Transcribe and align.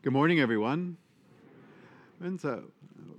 Good 0.00 0.12
morning, 0.12 0.38
everyone. 0.38 0.96
And 2.20 2.40
so 2.40 2.62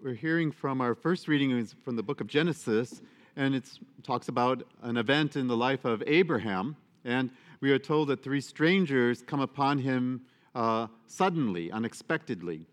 we're 0.02 0.14
hearing 0.14 0.50
from 0.50 0.79
our 0.79 0.96
first 0.96 1.28
reading 1.28 1.52
is 1.52 1.75
from 1.83 1.98
the 1.98 2.04
book 2.04 2.21
of 2.21 2.28
Genesis, 2.28 3.02
and 3.36 3.54
it 3.54 3.70
talks 4.02 4.30
about 4.30 4.64
an 4.82 4.96
event 4.96 5.36
in 5.36 5.48
the 5.48 5.58
life 5.58 5.84
of 5.84 6.02
Abraham. 6.08 6.78
And 7.04 7.32
we 7.60 7.72
are 7.74 7.80
told 7.80 8.07
that 8.07 8.23
three 8.23 8.39
strangers 8.39 9.21
come 9.21 9.42
upon 9.42 9.80
him 9.80 10.21
uh, 10.55 10.88
suddenly, 11.05 11.70
unexpectedly. 11.70 12.65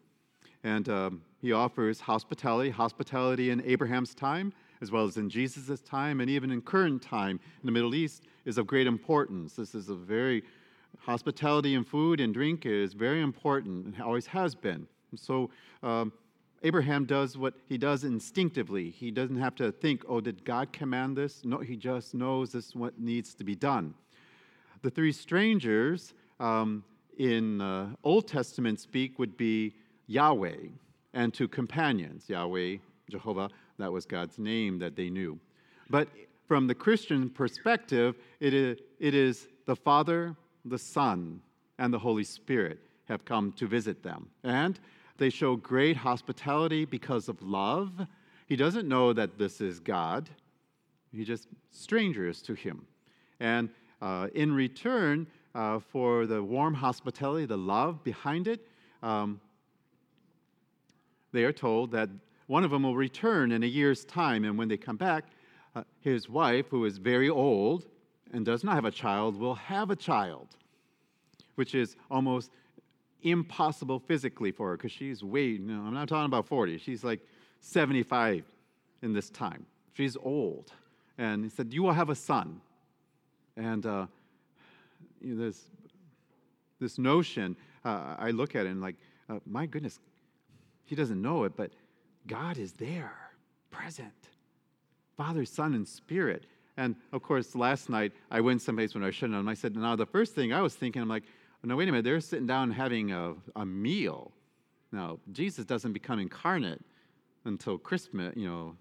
And 0.63 0.89
um, 0.89 1.23
he 1.43 1.51
offers 1.51 1.99
hospitality, 1.99 2.71
hospitality 2.71 3.51
in 3.51 3.61
Abraham's 3.67 4.15
time, 4.15 4.53
as 4.81 4.93
well 4.93 5.03
as 5.03 5.17
in 5.17 5.29
Jesus' 5.29 5.81
time, 5.81 6.21
and 6.21 6.31
even 6.31 6.53
in 6.53 6.63
current 6.63 7.03
time 7.03 7.41
in 7.61 7.67
the 7.67 7.73
Middle 7.73 7.97
East, 7.97 8.23
is 8.45 8.57
of 8.57 8.69
great 8.69 8.87
importance. 8.87 9.55
This 9.55 9.75
is 9.75 9.89
a 9.89 9.97
very 9.97 10.45
hospitality 10.99 11.75
and 11.75 11.87
food 11.87 12.21
and 12.21 12.35
drink 12.35 12.67
is 12.67 12.93
very 12.93 13.21
important 13.23 13.87
and 13.87 14.03
always 14.03 14.27
has 14.27 14.55
been. 14.55 14.87
So 15.15 15.51
um, 15.83 16.13
Abraham 16.63 17.05
does 17.05 17.39
what 17.39 17.55
he 17.69 17.79
does 17.79 18.05
instinctively. 18.05 18.91
He 18.91 19.11
doesn't 19.11 19.37
have 19.37 19.55
to 19.57 19.71
think, 19.71 20.03
oh, 20.09 20.21
did 20.21 20.45
God 20.45 20.73
command 20.73 21.17
this? 21.17 21.45
No, 21.45 21.59
he 21.59 21.77
just 21.77 22.15
knows 22.15 22.53
this 22.53 22.67
is 22.67 22.75
what 22.75 22.99
needs 22.99 23.35
to 23.35 23.45
be 23.45 23.55
done. 23.55 23.95
The 24.83 24.91
three 24.91 25.13
strangers 25.13 26.13
um, 26.41 26.83
in 27.19 27.61
uh, 27.61 27.89
Old 28.05 28.27
Testament 28.27 28.81
speak 28.81 29.19
would 29.19 29.37
be 29.37 29.75
Yahweh 30.07 30.69
and 31.15 31.33
two 31.33 31.49
companions, 31.49 32.29
Yahweh, 32.29 32.77
Jehovah, 33.11 33.49
that 33.79 33.93
was 33.93 34.07
God's 34.07 34.39
name 34.39 34.79
that 34.79 34.97
they 34.97 35.11
knew. 35.11 35.39
But 35.89 36.09
from 36.49 36.67
the 36.67 36.75
Christian 36.75 37.31
perspective, 37.31 38.17
it 38.41 38.55
is, 38.55 38.79
it 38.99 39.15
is 39.15 39.49
the 39.67 39.77
Father, 39.77 40.35
the 40.69 40.79
Son, 40.79 41.41
and 41.79 41.93
the 41.93 41.99
Holy 41.99 42.25
Spirit 42.25 42.79
have 43.07 43.25
come 43.25 43.53
to 43.53 43.67
visit 43.67 44.03
them. 44.03 44.29
And 44.43 44.79
they 45.19 45.31
show 45.31 45.57
great 45.57 45.97
hospitality 45.97 46.85
because 46.85 47.29
of 47.29 47.43
love. 47.43 48.07
He 48.47 48.57
doesn't 48.57 48.89
know 48.89 49.13
that 49.13 49.39
this 49.39 49.61
is 49.61 49.81
God, 49.81 50.29
he 51.13 51.25
just 51.25 51.49
strangers 51.71 52.43
to 52.43 52.55
him. 52.55 52.87
And 53.41 53.71
uh, 54.03 54.29
in 54.35 54.53
return 54.53 55.27
uh, 55.55 55.79
for 55.79 56.27
the 56.27 56.43
warm 56.43 56.75
hospitality, 56.75 57.47
the 57.47 57.57
love 57.57 58.05
behind 58.05 58.49
it, 58.49 58.67
um, 59.03 59.41
they 61.33 61.45
are 61.45 61.53
told 61.53 61.93
that 61.93 62.11
one 62.47 62.65
of 62.65 62.71
them 62.71 62.83
will 62.83 62.97
return 62.97 63.53
in 63.53 63.63
a 63.63 63.67
year's 63.67 64.05
time. 64.05 64.45
And 64.45 64.59
when 64.59 64.69
they 64.69 64.77
come 64.77 64.97
back, 64.97 65.25
uh, 65.75 65.83
his 66.01 66.29
wife, 66.29 66.67
who 66.71 66.85
is 66.85 66.99
very 66.99 67.29
old 67.29 67.87
and 68.33 68.45
does 68.45 68.65
not 68.65 68.75
have 68.75 68.85
a 68.85 68.91
child, 68.91 69.39
will 69.39 69.55
have 69.55 69.91
a 69.91 69.97
child, 69.97 70.49
which 71.55 71.75
is 71.75 71.97
almost 72.11 72.51
impossible 73.23 73.99
physically 73.99 74.51
for 74.51 74.71
her 74.71 74.77
because 74.77 74.93
she's 74.93 75.23
way, 75.23 75.45
you 75.45 75.59
know, 75.59 75.81
I'm 75.81 75.95
not 75.95 76.09
talking 76.09 76.27
about 76.27 76.47
40, 76.47 76.79
she's 76.79 77.03
like 77.03 77.21
75 77.61 78.45
in 79.03 79.13
this 79.13 79.31
time. 79.31 79.67
She's 79.95 80.17
old. 80.17 80.73
And 81.19 81.45
he 81.45 81.51
said, 81.51 81.73
You 81.73 81.83
will 81.83 81.93
have 81.93 82.11
a 82.11 82.15
son. 82.15 82.61
And 83.57 83.87
uh, 83.87 84.07
you 85.21 85.35
know, 85.35 85.47
this, 85.47 85.63
this 86.79 86.99
notion, 86.99 87.57
uh, 87.85 88.17
I 88.19 88.31
look 88.31 88.55
at 88.55 88.67
it 88.67 88.71
and 88.71 88.83
like, 88.83 88.97
uh, 89.29 89.39
my 89.47 89.67
goodness, 89.67 89.99
he 90.85 90.95
doesn't 90.95 91.21
know 91.21 91.45
it, 91.45 91.57
but 91.57 91.73
God 92.27 92.59
is 92.59 92.73
there, 92.73 93.17
present. 93.71 94.13
Father, 95.17 95.45
Son, 95.45 95.75
and 95.75 95.89
Spirit. 95.89 96.45
And 96.77 96.97
of 97.13 97.23
course, 97.23 97.55
last 97.55 97.89
night 97.89 98.13
I 98.31 98.41
went 98.41 98.63
someplace 98.63 98.95
when 98.95 99.05
I 99.05 99.11
shouldn't 99.11 99.35
have. 99.35 99.41
And 99.41 99.51
I 99.51 99.55
said, 99.55 99.77
now 99.77 99.97
the 99.97 100.07
first 100.07 100.35
thing 100.35 100.53
I 100.53 100.61
was 100.61 100.75
thinking, 100.75 101.01
I'm 101.01 101.09
like, 101.09 101.25
no, 101.63 101.75
wait 101.75 101.89
a 101.89 101.93
minute, 101.93 102.05
they're 102.05 102.21
sitting 102.21 102.47
down 102.47 102.71
having 102.71 103.13
a, 103.13 103.35
a 103.57 103.67
meal. 103.67 104.31
Now, 104.93 105.19
Jesus 105.33 105.65
doesn't 105.65 105.93
become 105.93 106.21
incarnate 106.21 106.81
until 107.45 107.77
Christmas, 107.77 108.35
you 108.37 108.47
know, 108.47 108.77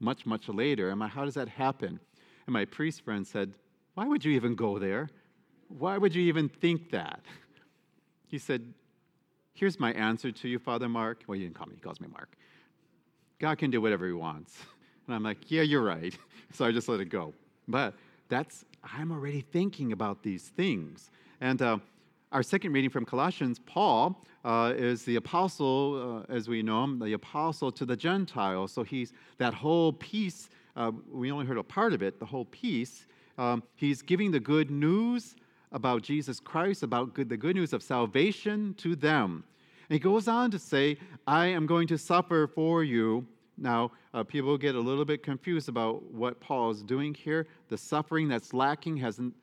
much, 0.00 0.26
much 0.26 0.48
later. 0.48 0.90
I'm 0.90 0.98
like, 0.98 1.12
how 1.12 1.24
does 1.24 1.34
that 1.34 1.48
happen? 1.48 1.98
And 2.46 2.52
my 2.52 2.66
priest 2.66 3.02
friend 3.02 3.26
said, 3.26 3.54
why 3.94 4.06
would 4.06 4.24
you 4.24 4.32
even 4.32 4.54
go 4.54 4.78
there? 4.78 5.08
Why 5.68 5.96
would 5.96 6.14
you 6.14 6.22
even 6.22 6.48
think 6.48 6.90
that? 6.90 7.20
He 8.28 8.38
said, 8.38 8.74
Here's 9.54 9.80
my 9.80 9.92
answer 9.92 10.30
to 10.30 10.48
you, 10.48 10.58
Father 10.58 10.88
Mark. 10.88 11.22
Well, 11.26 11.38
he 11.38 11.44
didn't 11.44 11.54
call 11.54 11.66
me, 11.66 11.76
he 11.76 11.80
calls 11.80 12.00
me 12.00 12.08
Mark. 12.12 12.36
God 13.38 13.56
can 13.56 13.70
do 13.70 13.80
whatever 13.80 14.06
he 14.06 14.12
wants. 14.12 14.58
And 15.06 15.14
I'm 15.14 15.22
like, 15.22 15.50
Yeah, 15.50 15.62
you're 15.62 15.82
right. 15.84 16.16
So 16.52 16.64
I 16.64 16.70
just 16.72 16.88
let 16.88 17.00
it 17.00 17.06
go. 17.06 17.34
But 17.68 17.92
that's, 18.28 18.64
I'm 18.82 19.10
already 19.10 19.40
thinking 19.40 19.92
about 19.92 20.22
these 20.22 20.44
things. 20.44 21.10
And 21.40 21.60
uh, 21.60 21.78
our 22.32 22.42
second 22.42 22.72
reading 22.72 22.88
from 22.88 23.04
Colossians, 23.04 23.58
Paul 23.66 24.24
uh, 24.44 24.72
is 24.76 25.04
the 25.04 25.16
apostle, 25.16 26.24
uh, 26.30 26.32
as 26.32 26.48
we 26.48 26.62
know 26.62 26.84
him, 26.84 26.98
the 26.98 27.12
apostle 27.12 27.70
to 27.72 27.84
the 27.84 27.96
Gentiles. 27.96 28.72
So 28.72 28.84
he's 28.84 29.12
that 29.38 29.54
whole 29.54 29.92
piece, 29.92 30.48
uh, 30.76 30.92
we 31.10 31.30
only 31.32 31.46
heard 31.46 31.58
a 31.58 31.62
part 31.62 31.92
of 31.92 32.02
it, 32.02 32.18
the 32.18 32.26
whole 32.26 32.44
piece. 32.46 33.06
Um, 33.38 33.62
he's 33.74 34.02
giving 34.02 34.30
the 34.30 34.40
good 34.40 34.70
news 34.70 35.36
about 35.72 36.02
Jesus 36.02 36.40
Christ, 36.40 36.82
about 36.82 37.12
good, 37.12 37.28
the 37.28 37.36
good 37.36 37.56
news 37.56 37.72
of 37.72 37.82
salvation 37.82 38.74
to 38.78 38.96
them. 38.96 39.44
And 39.88 39.94
he 39.94 39.98
goes 39.98 40.26
on 40.28 40.50
to 40.52 40.58
say, 40.58 40.98
I 41.26 41.46
am 41.46 41.66
going 41.66 41.86
to 41.88 41.98
suffer 41.98 42.46
for 42.46 42.82
you. 42.82 43.26
Now, 43.58 43.92
uh, 44.12 44.22
people 44.22 44.56
get 44.58 44.74
a 44.74 44.80
little 44.80 45.04
bit 45.04 45.22
confused 45.22 45.68
about 45.68 46.02
what 46.12 46.40
Paul 46.40 46.70
is 46.70 46.82
doing 46.82 47.14
here. 47.14 47.46
The 47.68 47.78
suffering 47.78 48.28
that's 48.28 48.52
lacking 48.52 48.98
hasn't 48.98 49.34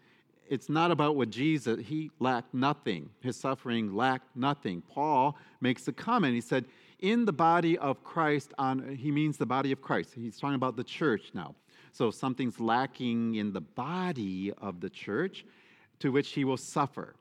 it's 0.49 0.69
not 0.69 0.91
about 0.91 1.15
what 1.15 1.29
Jesus, 1.29 1.79
he 1.85 2.11
lacked 2.19 2.53
nothing. 2.53 3.09
His 3.21 3.37
suffering 3.37 3.95
lacked 3.95 4.35
nothing. 4.35 4.81
Paul 4.81 5.37
makes 5.61 5.87
a 5.87 5.93
comment. 5.93 6.35
He 6.35 6.41
said, 6.41 6.65
in 6.99 7.25
the 7.25 7.33
body 7.33 7.77
of 7.77 8.03
Christ, 8.03 8.53
on, 8.57 8.95
he 8.95 9.11
means 9.11 9.37
the 9.37 9.45
body 9.45 9.71
of 9.71 9.81
Christ. 9.81 10.11
He's 10.13 10.37
talking 10.37 10.55
about 10.55 10.75
the 10.75 10.83
church 10.83 11.31
now. 11.33 11.55
So 11.91 12.11
something's 12.11 12.59
lacking 12.59 13.35
in 13.35 13.53
the 13.53 13.61
body 13.61 14.51
of 14.57 14.79
the 14.79 14.89
church 14.89 15.45
to 15.99 16.11
which 16.11 16.31
he 16.31 16.43
will 16.43 16.57
suffer. 16.57 17.15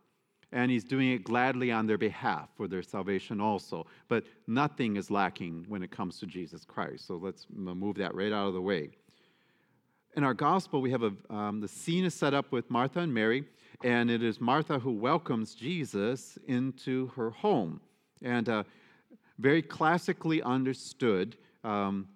And 0.53 0.71
he's 0.71 0.85
doing 0.85 1.13
it 1.13 1.25
gladly 1.25 1.73
on 1.73 1.87
their 1.87 1.99
behalf 1.99 2.51
for 2.57 2.69
their 2.69 2.83
salvation 2.83 3.41
also. 3.41 3.87
But 4.09 4.25
nothing 4.47 4.97
is 4.97 5.11
lacking 5.11 5.65
when 5.69 5.83
it 5.83 5.91
comes 5.91 6.19
to 6.21 6.27
Jesus 6.27 6.65
Christ. 6.65 7.07
So 7.07 7.17
let's 7.17 7.47
move 7.51 7.97
that 7.97 8.15
right 8.15 8.33
out 8.33 8.49
of 8.49 8.55
the 8.55 8.61
way 8.61 8.91
in 10.15 10.25
our 10.25 10.35
gospel, 10.35 10.83
we 10.83 10.91
have 10.91 11.03
a, 11.03 11.13
um, 11.31 11.61
the 11.61 11.69
scene 11.69 12.05
is 12.05 12.15
set 12.15 12.35
up 12.35 12.53
with 12.53 12.71
Martha 12.71 13.01
and 13.01 13.13
Mary, 13.13 13.45
and 13.83 14.11
it 14.11 14.23
is 14.23 14.41
Martha 14.41 14.79
who 14.79 14.93
welcomes 14.93 15.55
Jesus 15.55 16.39
into 16.47 17.07
her 17.09 17.31
home. 17.31 17.81
And 18.21 18.49
uh, 18.49 18.65
very 19.39 19.63
classically 19.63 20.43
understood, 20.43 21.37
um, 21.65 22.09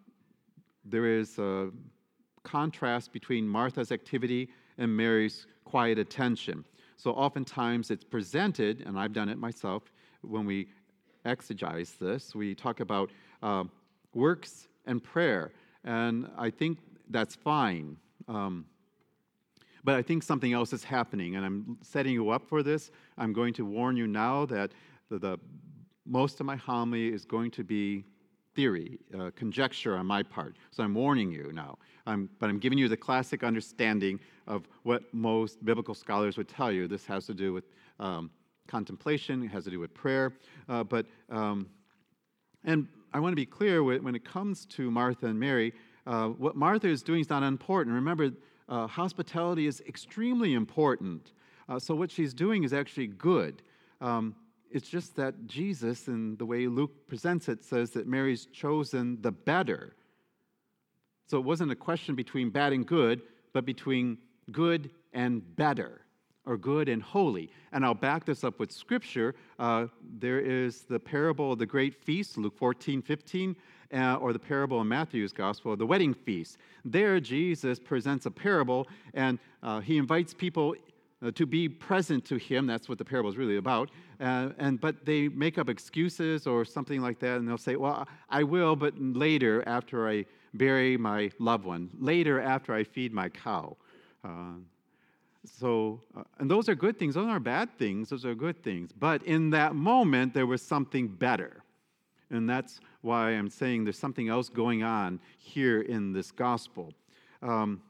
there 0.85 1.07
is 1.07 1.39
a 1.39 1.71
contrast 2.43 3.13
between 3.13 3.49
Martha's 3.49 3.91
activity 3.91 4.51
and 4.79 4.95
Mary's 4.95 5.47
quiet 5.65 5.99
attention. 5.99 6.65
So 6.97 7.11
oftentimes 7.13 7.91
it's 7.91 8.05
presented, 8.05 8.83
and 8.87 8.99
I've 8.99 9.13
done 9.13 9.29
it 9.29 9.39
myself, 9.39 9.83
when 10.23 10.47
we 10.47 10.69
exegete 11.25 11.99
this, 11.99 12.35
we 12.35 12.55
talk 12.55 12.81
about 12.81 13.11
uh, 13.43 13.65
works 14.15 14.69
and 14.87 15.03
prayer. 15.03 15.53
And 15.85 16.31
I 16.39 16.51
think 16.51 16.79
that's 17.11 17.35
fine. 17.35 17.97
Um, 18.29 18.67
but 19.85 19.95
I 19.95 20.03
think 20.03 20.23
something 20.23 20.53
else 20.53 20.73
is 20.73 20.83
happening, 20.83 21.37
and 21.37 21.45
I'm 21.45 21.79
setting 21.81 22.13
you 22.13 22.31
up 22.31 22.49
for 22.49 22.63
this. 22.63 22.91
I'm 23.17 23.33
going 23.33 23.55
to 23.55 23.65
warn 23.65 23.97
you 23.97 24.07
now 24.07 24.47
that 24.47 24.73
the, 25.09 25.19
the 25.19 25.39
most 26.05 26.41
of 26.41 26.47
my 26.47 26.57
homily 26.57 27.13
is 27.13 27.25
going 27.25 27.51
to 27.53 27.63
be 27.63 28.05
theory, 28.57 28.99
uh, 29.17 29.31
conjecture 29.37 29.97
on 29.97 30.07
my 30.07 30.23
part. 30.23 30.57
So 30.71 30.83
I'm 30.83 30.95
warning 30.95 31.31
you 31.31 31.53
now. 31.53 31.79
I'm, 32.07 32.29
but 32.41 32.49
I'm 32.49 32.59
giving 32.59 32.79
you 32.79 32.89
the 32.89 32.97
classic 32.97 33.45
understanding 33.45 34.19
of 34.47 34.67
what 34.83 35.03
most 35.13 35.65
biblical 35.65 35.95
scholars 35.95 36.37
would 36.37 36.49
tell 36.49 36.73
you. 36.73 36.89
This 36.89 37.05
has 37.07 37.27
to 37.27 37.35
do 37.35 37.53
with 37.53 37.65
um, 38.01 38.31
contemplation, 38.67 39.45
it 39.45 39.49
has 39.49 39.65
to 39.65 39.71
do 39.71 39.79
with 39.79 39.93
prayer. 39.95 40.33
Uh, 40.69 40.83
but, 40.83 41.07
um, 41.31 41.69
and 42.65 42.89
I 43.13 43.21
want 43.21 43.33
to 43.33 43.37
be 43.37 43.47
clear 43.47 43.85
when 43.85 44.15
it 44.15 44.25
comes 44.25 44.67
to 44.67 44.91
Martha 44.91 45.27
and 45.27 45.39
Mary, 45.39 45.73
uh, 46.07 46.29
what 46.29 46.57
Martha 46.57 46.89
is 46.89 47.03
doing 47.03 47.21
is 47.21 47.31
not 47.31 47.43
important. 47.43 47.95
Remember, 47.95 48.31
uh, 48.69 48.87
hospitality 48.87 49.67
is 49.67 49.83
extremely 49.87 50.55
important. 50.55 51.33
Uh, 51.69 51.79
so 51.79 51.95
what 51.95 52.11
she's 52.11 52.33
doing 52.35 52.65
is 52.65 52.73
actually 52.73 53.09
good. 53.09 53.63
Um, 54.01 54.35
it's 54.71 54.89
just 54.89 55.17
that 55.17 55.47
Jesus, 55.47 56.09
in 56.09 56.37
the 56.37 56.47
way 56.47 56.67
Luke 56.67 57.07
presents 57.07 57.49
it, 57.49 57.65
says 57.65 57.91
that 57.93 58.07
Mary's 58.07 58.47
chosen 58.47 59.21
the 59.23 59.33
better. 59.33 59.95
So 61.27 61.39
it 61.39 61.45
wasn't 61.45 61.73
a 61.73 61.77
question 61.77 62.15
between 62.15 62.51
bad 62.51 62.73
and 62.73 62.87
good, 62.87 63.23
but 63.53 63.65
between 63.65 64.19
good 64.53 64.91
and 65.13 65.57
better, 65.57 66.03
or 66.45 66.57
good 66.57 66.89
and 66.89 67.03
holy. 67.03 67.51
And 67.73 67.85
I'll 67.85 67.95
back 67.95 68.25
this 68.25 68.45
up 68.45 68.59
with 68.59 68.71
scripture. 68.71 69.35
Uh, 69.59 69.87
there 70.19 70.41
is 70.41 70.83
the 70.83 71.01
parable 71.01 71.53
of 71.53 71.59
the 71.59 71.67
great 71.67 71.95
feast, 71.95 72.39
Luke 72.39 72.57
14, 72.57 73.03
15 73.03 73.57
uh, 73.93 74.17
or 74.17 74.33
the 74.33 74.39
parable 74.39 74.81
in 74.81 74.89
Matthew's 74.89 75.33
gospel, 75.33 75.77
the 75.77 75.87
wedding 75.87 76.15
feast. 76.15 76.59
There, 76.85 77.21
Jesus 77.21 77.79
presents 77.79 78.27
a 78.27 78.31
parable 78.31 78.89
and 79.15 79.39
uh, 79.63 79.81
he 79.81 79.99
invites 79.99 80.35
people 80.35 80.75
uh, 81.23 81.31
to 81.33 81.47
be 81.47 81.69
present 81.69 82.25
to 82.27 82.37
him. 82.37 82.67
That's 82.67 82.89
what 82.89 82.99
the 82.99 83.05
parable 83.05 83.31
is 83.31 83.37
really 83.37 83.57
about. 83.57 83.91
Uh, 84.21 84.51
and 84.59 84.81
but 84.81 85.05
they 85.05 85.29
make 85.29 85.59
up 85.59 85.69
excuses 85.69 86.47
or 86.47 86.65
something 86.65 87.01
like 87.01 87.19
that, 87.21 87.39
and 87.39 87.49
they'll 87.49 87.59
say, 87.59 87.77
"Well, 87.77 88.07
I 88.29 88.43
will, 88.43 88.77
but 88.77 88.95
later 88.99 89.63
after 89.67 90.09
I 90.09 90.27
bury 90.55 90.97
my 90.97 91.31
loved 91.39 91.65
one, 91.65 91.91
later 91.99 92.41
after 92.41 92.75
I 92.75 92.85
feed 92.85 93.13
my 93.13 93.29
cow." 93.29 93.77
Uh, 94.25 94.55
so, 95.45 96.01
uh, 96.17 96.25
and 96.39 96.51
those 96.51 96.69
are 96.69 96.75
good 96.75 96.99
things. 96.99 97.15
Those 97.15 97.29
aren't 97.29 97.45
bad 97.45 97.79
things. 97.79 98.11
Those 98.11 98.25
are 98.25 98.35
good 98.35 98.63
things. 98.63 98.91
But 98.93 99.23
in 99.23 99.51
that 99.51 99.75
moment, 99.75 100.35
there 100.35 100.47
was 100.47 100.61
something 100.61 101.09
better. 101.09 101.63
And 102.31 102.51
that's 102.51 102.81
why 103.03 103.31
I'm 103.31 103.49
saying 103.49 103.85
there's 103.85 103.99
something 103.99 104.29
else 104.29 104.49
going 104.49 104.83
on 104.83 105.21
here 105.39 105.83
in 105.83 106.13
this 106.13 106.33
gospel. 106.33 106.93
Um, 107.41 107.81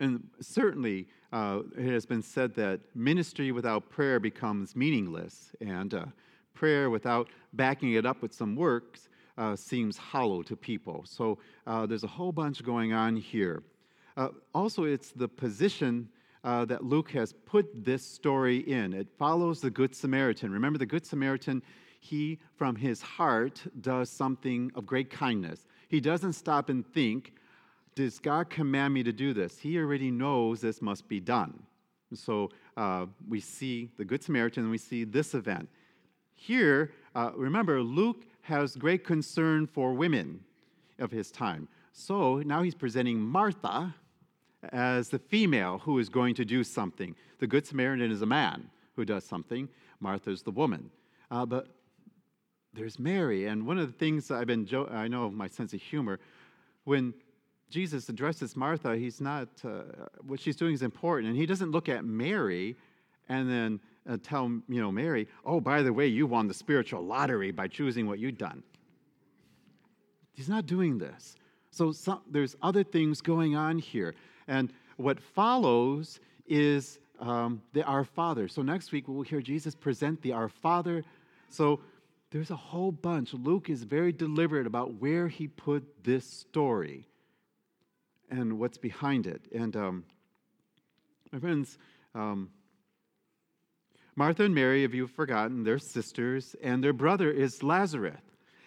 and 0.00 0.28
certainly, 0.40 1.08
uh, 1.32 1.60
it 1.76 1.92
has 1.92 2.06
been 2.06 2.22
said 2.22 2.54
that 2.54 2.80
ministry 2.94 3.52
without 3.52 3.88
prayer 3.90 4.18
becomes 4.18 4.74
meaningless, 4.74 5.52
and 5.60 5.94
uh, 5.94 6.06
prayer 6.54 6.90
without 6.90 7.28
backing 7.52 7.92
it 7.92 8.06
up 8.06 8.22
with 8.22 8.32
some 8.32 8.56
works 8.56 9.08
uh, 9.36 9.54
seems 9.54 9.96
hollow 9.96 10.42
to 10.42 10.56
people. 10.56 11.04
So 11.06 11.38
uh, 11.66 11.86
there's 11.86 12.04
a 12.04 12.08
whole 12.08 12.32
bunch 12.32 12.62
going 12.64 12.92
on 12.92 13.16
here. 13.16 13.62
Uh, 14.16 14.28
also, 14.54 14.84
it's 14.84 15.12
the 15.12 15.28
position 15.28 16.08
uh, 16.42 16.64
that 16.64 16.84
Luke 16.84 17.10
has 17.12 17.32
put 17.46 17.84
this 17.84 18.04
story 18.04 18.58
in. 18.58 18.92
It 18.92 19.06
follows 19.18 19.60
the 19.60 19.70
Good 19.70 19.94
Samaritan. 19.94 20.50
Remember, 20.50 20.78
the 20.78 20.86
Good 20.86 21.06
Samaritan, 21.06 21.62
he, 22.00 22.38
from 22.56 22.74
his 22.74 23.00
heart, 23.00 23.62
does 23.80 24.10
something 24.10 24.72
of 24.74 24.86
great 24.86 25.10
kindness. 25.10 25.66
He 25.88 26.00
doesn't 26.00 26.32
stop 26.32 26.68
and 26.68 26.84
think, 26.86 27.34
does 27.98 28.20
God 28.20 28.48
command 28.48 28.94
me 28.94 29.02
to 29.02 29.12
do 29.12 29.34
this? 29.34 29.58
He 29.58 29.76
already 29.76 30.12
knows 30.12 30.60
this 30.60 30.80
must 30.80 31.08
be 31.08 31.18
done. 31.18 31.64
So 32.14 32.48
uh, 32.76 33.06
we 33.28 33.40
see 33.40 33.90
the 33.96 34.04
Good 34.04 34.22
Samaritan 34.22 34.62
and 34.62 34.70
we 34.70 34.78
see 34.78 35.02
this 35.02 35.34
event. 35.34 35.68
Here, 36.32 36.92
uh, 37.16 37.32
remember, 37.34 37.82
Luke 37.82 38.24
has 38.42 38.76
great 38.76 39.04
concern 39.04 39.66
for 39.66 39.94
women 39.94 40.44
of 41.00 41.10
his 41.10 41.32
time. 41.32 41.66
So 41.92 42.38
now 42.38 42.62
he's 42.62 42.76
presenting 42.76 43.18
Martha 43.18 43.92
as 44.70 45.08
the 45.08 45.18
female 45.18 45.78
who 45.78 45.98
is 45.98 46.08
going 46.08 46.36
to 46.36 46.44
do 46.44 46.62
something. 46.62 47.16
The 47.40 47.48
Good 47.48 47.66
Samaritan 47.66 48.12
is 48.12 48.22
a 48.22 48.26
man 48.26 48.70
who 48.94 49.04
does 49.04 49.24
something, 49.24 49.68
Martha 49.98 50.30
is 50.30 50.42
the 50.42 50.52
woman. 50.52 50.88
Uh, 51.32 51.44
but 51.44 51.66
there's 52.74 53.00
Mary, 53.00 53.46
and 53.46 53.66
one 53.66 53.76
of 53.76 53.88
the 53.88 53.98
things 53.98 54.30
I've 54.30 54.46
been, 54.46 54.66
jo- 54.66 54.86
I 54.86 55.08
know 55.08 55.28
my 55.32 55.48
sense 55.48 55.74
of 55.74 55.82
humor, 55.82 56.20
when 56.84 57.12
Jesus 57.70 58.08
addresses 58.08 58.56
Martha, 58.56 58.96
he's 58.96 59.20
not, 59.20 59.48
uh, 59.64 59.82
what 60.26 60.40
she's 60.40 60.56
doing 60.56 60.74
is 60.74 60.82
important. 60.82 61.28
And 61.28 61.36
he 61.36 61.46
doesn't 61.46 61.70
look 61.70 61.88
at 61.88 62.04
Mary 62.04 62.76
and 63.28 63.48
then 63.48 63.80
uh, 64.08 64.16
tell, 64.22 64.46
you 64.68 64.80
know, 64.80 64.90
Mary, 64.90 65.28
oh, 65.44 65.60
by 65.60 65.82
the 65.82 65.92
way, 65.92 66.06
you 66.06 66.26
won 66.26 66.48
the 66.48 66.54
spiritual 66.54 67.02
lottery 67.02 67.50
by 67.50 67.68
choosing 67.68 68.06
what 68.06 68.18
you'd 68.18 68.38
done. 68.38 68.62
He's 70.32 70.48
not 70.48 70.66
doing 70.66 70.98
this. 70.98 71.36
So 71.70 71.92
some, 71.92 72.22
there's 72.30 72.56
other 72.62 72.82
things 72.82 73.20
going 73.20 73.54
on 73.54 73.78
here. 73.78 74.14
And 74.46 74.72
what 74.96 75.20
follows 75.20 76.20
is 76.46 76.98
um, 77.20 77.60
the 77.74 77.82
Our 77.84 78.04
Father. 78.04 78.48
So 78.48 78.62
next 78.62 78.92
week 78.92 79.08
we'll 79.08 79.22
hear 79.22 79.42
Jesus 79.42 79.74
present 79.74 80.22
the 80.22 80.32
Our 80.32 80.48
Father. 80.48 81.04
So 81.50 81.80
there's 82.30 82.50
a 82.50 82.56
whole 82.56 82.92
bunch. 82.92 83.34
Luke 83.34 83.68
is 83.68 83.82
very 83.82 84.12
deliberate 84.12 84.66
about 84.66 84.94
where 84.94 85.28
he 85.28 85.48
put 85.48 86.04
this 86.04 86.24
story 86.24 87.06
and 88.30 88.58
what's 88.58 88.78
behind 88.78 89.26
it. 89.26 89.42
And 89.52 89.74
um, 89.76 90.04
my 91.32 91.38
friends, 91.38 91.78
um, 92.14 92.50
Martha 94.16 94.44
and 94.44 94.54
Mary, 94.54 94.84
if 94.84 94.94
you've 94.94 95.10
forgotten, 95.10 95.62
they're 95.62 95.78
sisters, 95.78 96.56
and 96.62 96.82
their 96.82 96.92
brother 96.92 97.30
is 97.30 97.62
Lazarus. 97.62 98.20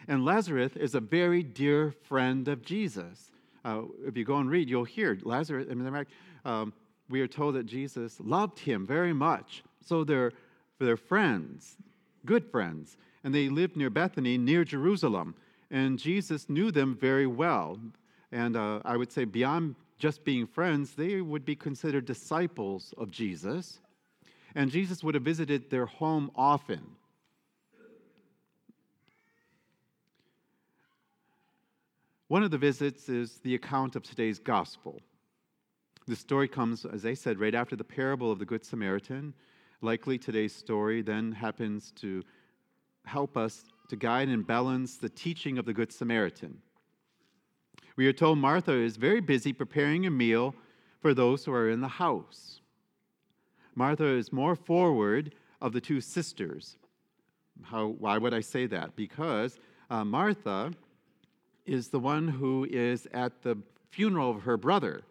And 0.08 0.26
Lazarus 0.26 0.76
is 0.76 0.96
a 0.96 1.00
very 1.00 1.44
dear 1.44 1.92
friend 1.92 2.48
of 2.48 2.64
Jesus. 2.64 3.32
Uh, 3.64 3.84
if 4.06 4.18
you 4.18 4.26
go 4.26 4.38
and 4.38 4.50
read, 4.50 4.70
you'll 4.70 4.84
hear 4.84 5.18
Lazarus. 5.22 5.68
I 5.70 5.74
mean, 5.74 6.06
um, 6.46 6.74
we 7.10 7.22
are 7.22 7.28
told 7.28 7.56
that 7.56 7.66
Jesus 7.66 8.18
loved 8.20 8.60
him 8.60 8.88
very 8.88 9.14
much. 9.14 9.64
So 9.86 10.04
they're, 10.04 10.32
they're 10.80 10.98
friends, 10.98 11.76
good 12.26 12.46
friends. 12.50 12.98
And 13.24 13.36
they 13.36 13.50
lived 13.50 13.76
near 13.76 13.90
Bethany, 13.90 14.38
near 14.38 14.64
Jerusalem. 14.64 15.36
And 15.70 16.00
Jesus 16.00 16.50
knew 16.50 16.72
them 16.72 16.98
very 17.00 17.28
well. 17.28 17.78
And 18.32 18.56
uh, 18.56 18.80
I 18.86 18.98
would 18.98 19.12
say, 19.12 19.26
beyond 19.26 19.76
just 20.00 20.24
being 20.24 20.48
friends, 20.48 20.94
they 20.94 21.22
would 21.22 21.46
be 21.46 21.56
considered 21.56 22.06
disciples 22.06 22.94
of 22.98 23.12
Jesus. 23.12 23.80
And 24.56 24.72
Jesus 24.72 25.04
would 25.04 25.16
have 25.16 25.24
visited 25.24 25.70
their 25.70 25.86
home 25.86 26.32
often. 26.36 26.82
One 32.28 32.44
of 32.44 32.52
the 32.52 32.58
visits 32.58 33.10
is 33.10 33.40
the 33.44 33.56
account 33.56 33.98
of 33.98 34.04
today's 34.04 34.40
gospel. 34.40 35.02
The 36.08 36.16
story 36.16 36.48
comes, 36.48 36.86
as 36.86 37.06
I 37.06 37.14
said, 37.14 37.40
right 37.40 37.54
after 37.54 37.76
the 37.76 37.84
parable 37.84 38.32
of 38.32 38.40
the 38.40 38.46
Good 38.46 38.66
Samaritan. 38.66 39.34
Likely 39.82 40.18
today's 40.18 40.56
story 40.56 41.02
then 41.02 41.34
happens 41.34 41.92
to 41.98 42.24
help 43.06 43.36
us 43.36 43.66
to 43.90 43.96
guide 43.96 44.30
and 44.30 44.48
balance 44.48 44.96
the 44.96 45.10
teaching 45.10 45.58
of 45.58 45.66
the 45.66 45.74
Good 45.74 45.92
Samaritan. 45.92 46.62
We 48.02 48.08
are 48.08 48.14
told 48.14 48.40
Martha 48.40 48.72
is 48.72 48.98
very 48.98 49.20
busy 49.20 49.54
preparing 49.54 50.08
a 50.08 50.10
meal 50.10 50.56
for 51.02 51.14
those 51.14 51.46
who 51.46 51.54
are 51.54 51.70
in 51.70 51.82
the 51.82 51.88
house. 51.88 52.60
Martha 53.76 54.08
is 54.08 54.34
more 54.34 54.56
forward 54.56 55.36
of 55.62 55.72
the 55.72 55.82
two 55.82 56.02
sisters. 56.02 56.78
How, 57.62 57.90
why 58.00 58.18
would 58.18 58.34
I 58.34 58.40
say 58.40 58.66
that? 58.66 58.96
Because 58.96 59.60
uh, 59.92 60.04
Martha 60.04 60.72
is 61.68 61.90
the 61.90 62.00
one 62.00 62.28
who 62.28 62.66
is 62.72 63.08
at 63.14 63.44
the 63.44 63.56
funeral 63.92 64.32
of 64.32 64.42
her 64.42 64.58
brother, 64.58 65.04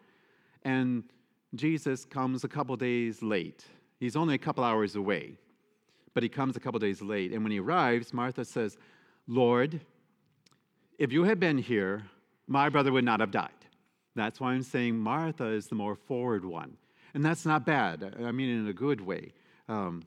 and 0.65 1.05
Jesus 1.55 2.03
comes 2.03 2.43
a 2.43 2.49
couple 2.49 2.75
days 2.75 3.23
late. 3.23 3.63
He's 4.01 4.17
only 4.17 4.35
a 4.35 4.37
couple 4.37 4.65
hours 4.65 4.97
away, 4.97 5.37
but 6.13 6.23
he 6.23 6.27
comes 6.27 6.57
a 6.57 6.59
couple 6.59 6.77
days 6.81 7.01
late. 7.01 7.31
And 7.31 7.41
when 7.41 7.53
he 7.53 7.61
arrives, 7.61 8.13
Martha 8.13 8.43
says, 8.43 8.77
Lord, 9.27 9.79
if 10.99 11.13
you 11.13 11.23
had 11.23 11.39
been 11.39 11.57
here, 11.57 12.03
my 12.51 12.69
brother 12.69 12.91
would 12.91 13.05
not 13.05 13.19
have 13.21 13.31
died. 13.31 13.49
That's 14.15 14.39
why 14.39 14.51
I'm 14.51 14.63
saying 14.63 14.97
Martha 14.97 15.45
is 15.45 15.67
the 15.67 15.75
more 15.75 15.95
forward 15.95 16.43
one. 16.43 16.75
And 17.13 17.23
that's 17.25 17.45
not 17.45 17.65
bad. 17.65 18.15
I 18.23 18.31
mean, 18.31 18.49
in 18.49 18.67
a 18.67 18.73
good 18.73 19.01
way. 19.01 19.33
Um, 19.69 20.03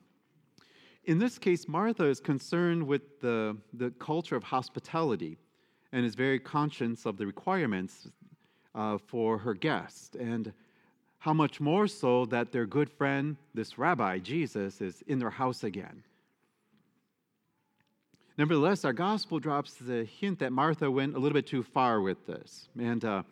in 1.05 1.17
this 1.17 1.37
case, 1.37 1.67
Martha 1.67 2.05
is 2.05 2.19
concerned 2.19 2.85
with 2.85 3.19
the, 3.19 3.57
the 3.73 3.89
culture 3.91 4.35
of 4.35 4.43
hospitality 4.43 5.37
and 5.91 6.05
is 6.05 6.15
very 6.15 6.39
conscious 6.39 7.05
of 7.05 7.17
the 7.17 7.25
requirements 7.25 8.07
uh, 8.75 8.97
for 8.97 9.37
her 9.39 9.53
guest. 9.53 10.15
And 10.15 10.53
how 11.17 11.33
much 11.33 11.59
more 11.59 11.87
so 11.87 12.25
that 12.25 12.51
their 12.51 12.67
good 12.67 12.89
friend, 12.91 13.37
this 13.55 13.79
rabbi, 13.79 14.19
Jesus, 14.19 14.81
is 14.81 15.03
in 15.07 15.17
their 15.17 15.31
house 15.31 15.63
again. 15.63 16.03
Nevertheless, 18.37 18.83
our 18.83 18.91
gospel 18.91 19.39
drops 19.39 19.75
the 19.75 20.03
hint 20.03 20.39
that 20.39 20.51
Martha 20.51 20.91
went 20.91 21.15
a 21.15 21.19
little 21.19 21.33
bit 21.33 21.47
too 21.47 21.63
far 21.63 22.01
with 22.01 22.25
this, 22.27 22.67
and 22.77 23.05
uh, 23.05 23.23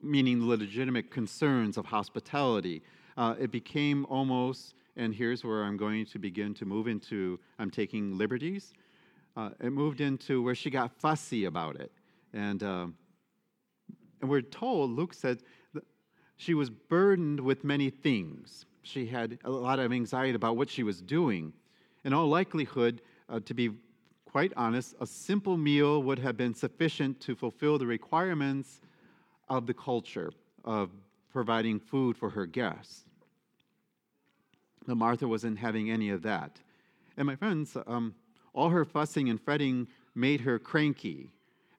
meaning 0.00 0.38
the 0.38 0.46
legitimate 0.46 1.10
concerns 1.10 1.76
of 1.76 1.86
hospitality. 1.86 2.82
Uh, 3.16 3.34
it 3.40 3.50
became 3.50 4.06
almost, 4.08 4.74
and 4.96 5.12
here's 5.12 5.42
where 5.44 5.64
I'm 5.64 5.76
going 5.76 6.06
to 6.06 6.18
begin 6.20 6.54
to 6.54 6.64
move 6.64 6.86
into, 6.86 7.40
I'm 7.58 7.70
taking 7.70 8.16
liberties. 8.16 8.72
Uh, 9.36 9.50
it 9.60 9.70
moved 9.70 10.00
into 10.00 10.42
where 10.42 10.54
she 10.54 10.70
got 10.70 10.92
fussy 11.00 11.46
about 11.46 11.74
it. 11.74 11.90
And, 12.32 12.62
uh, 12.62 12.86
and 14.20 14.30
we're 14.30 14.42
told, 14.42 14.92
Luke 14.92 15.12
said, 15.12 15.42
she 16.36 16.54
was 16.54 16.70
burdened 16.70 17.40
with 17.40 17.64
many 17.64 17.90
things. 17.90 18.64
She 18.82 19.06
had 19.06 19.38
a 19.44 19.50
lot 19.50 19.80
of 19.80 19.92
anxiety 19.92 20.34
about 20.34 20.56
what 20.56 20.70
she 20.70 20.84
was 20.84 21.00
doing. 21.00 21.52
In 22.04 22.12
all 22.12 22.28
likelihood, 22.28 23.00
uh, 23.28 23.40
to 23.40 23.54
be 23.54 23.70
quite 24.24 24.52
honest, 24.56 24.94
a 25.00 25.06
simple 25.06 25.56
meal 25.56 26.02
would 26.02 26.18
have 26.18 26.36
been 26.36 26.54
sufficient 26.54 27.20
to 27.20 27.34
fulfill 27.34 27.78
the 27.78 27.86
requirements 27.86 28.80
of 29.48 29.66
the 29.66 29.74
culture 29.74 30.32
of 30.64 30.90
providing 31.32 31.78
food 31.78 32.16
for 32.16 32.30
her 32.30 32.46
guests. 32.46 33.04
But 34.86 34.96
Martha 34.96 35.28
wasn't 35.28 35.58
having 35.58 35.90
any 35.90 36.10
of 36.10 36.22
that. 36.22 36.58
And 37.16 37.26
my 37.26 37.36
friends, 37.36 37.76
um, 37.86 38.14
all 38.54 38.70
her 38.70 38.84
fussing 38.84 39.28
and 39.28 39.40
fretting 39.40 39.86
made 40.14 40.40
her 40.40 40.58
cranky. 40.58 41.30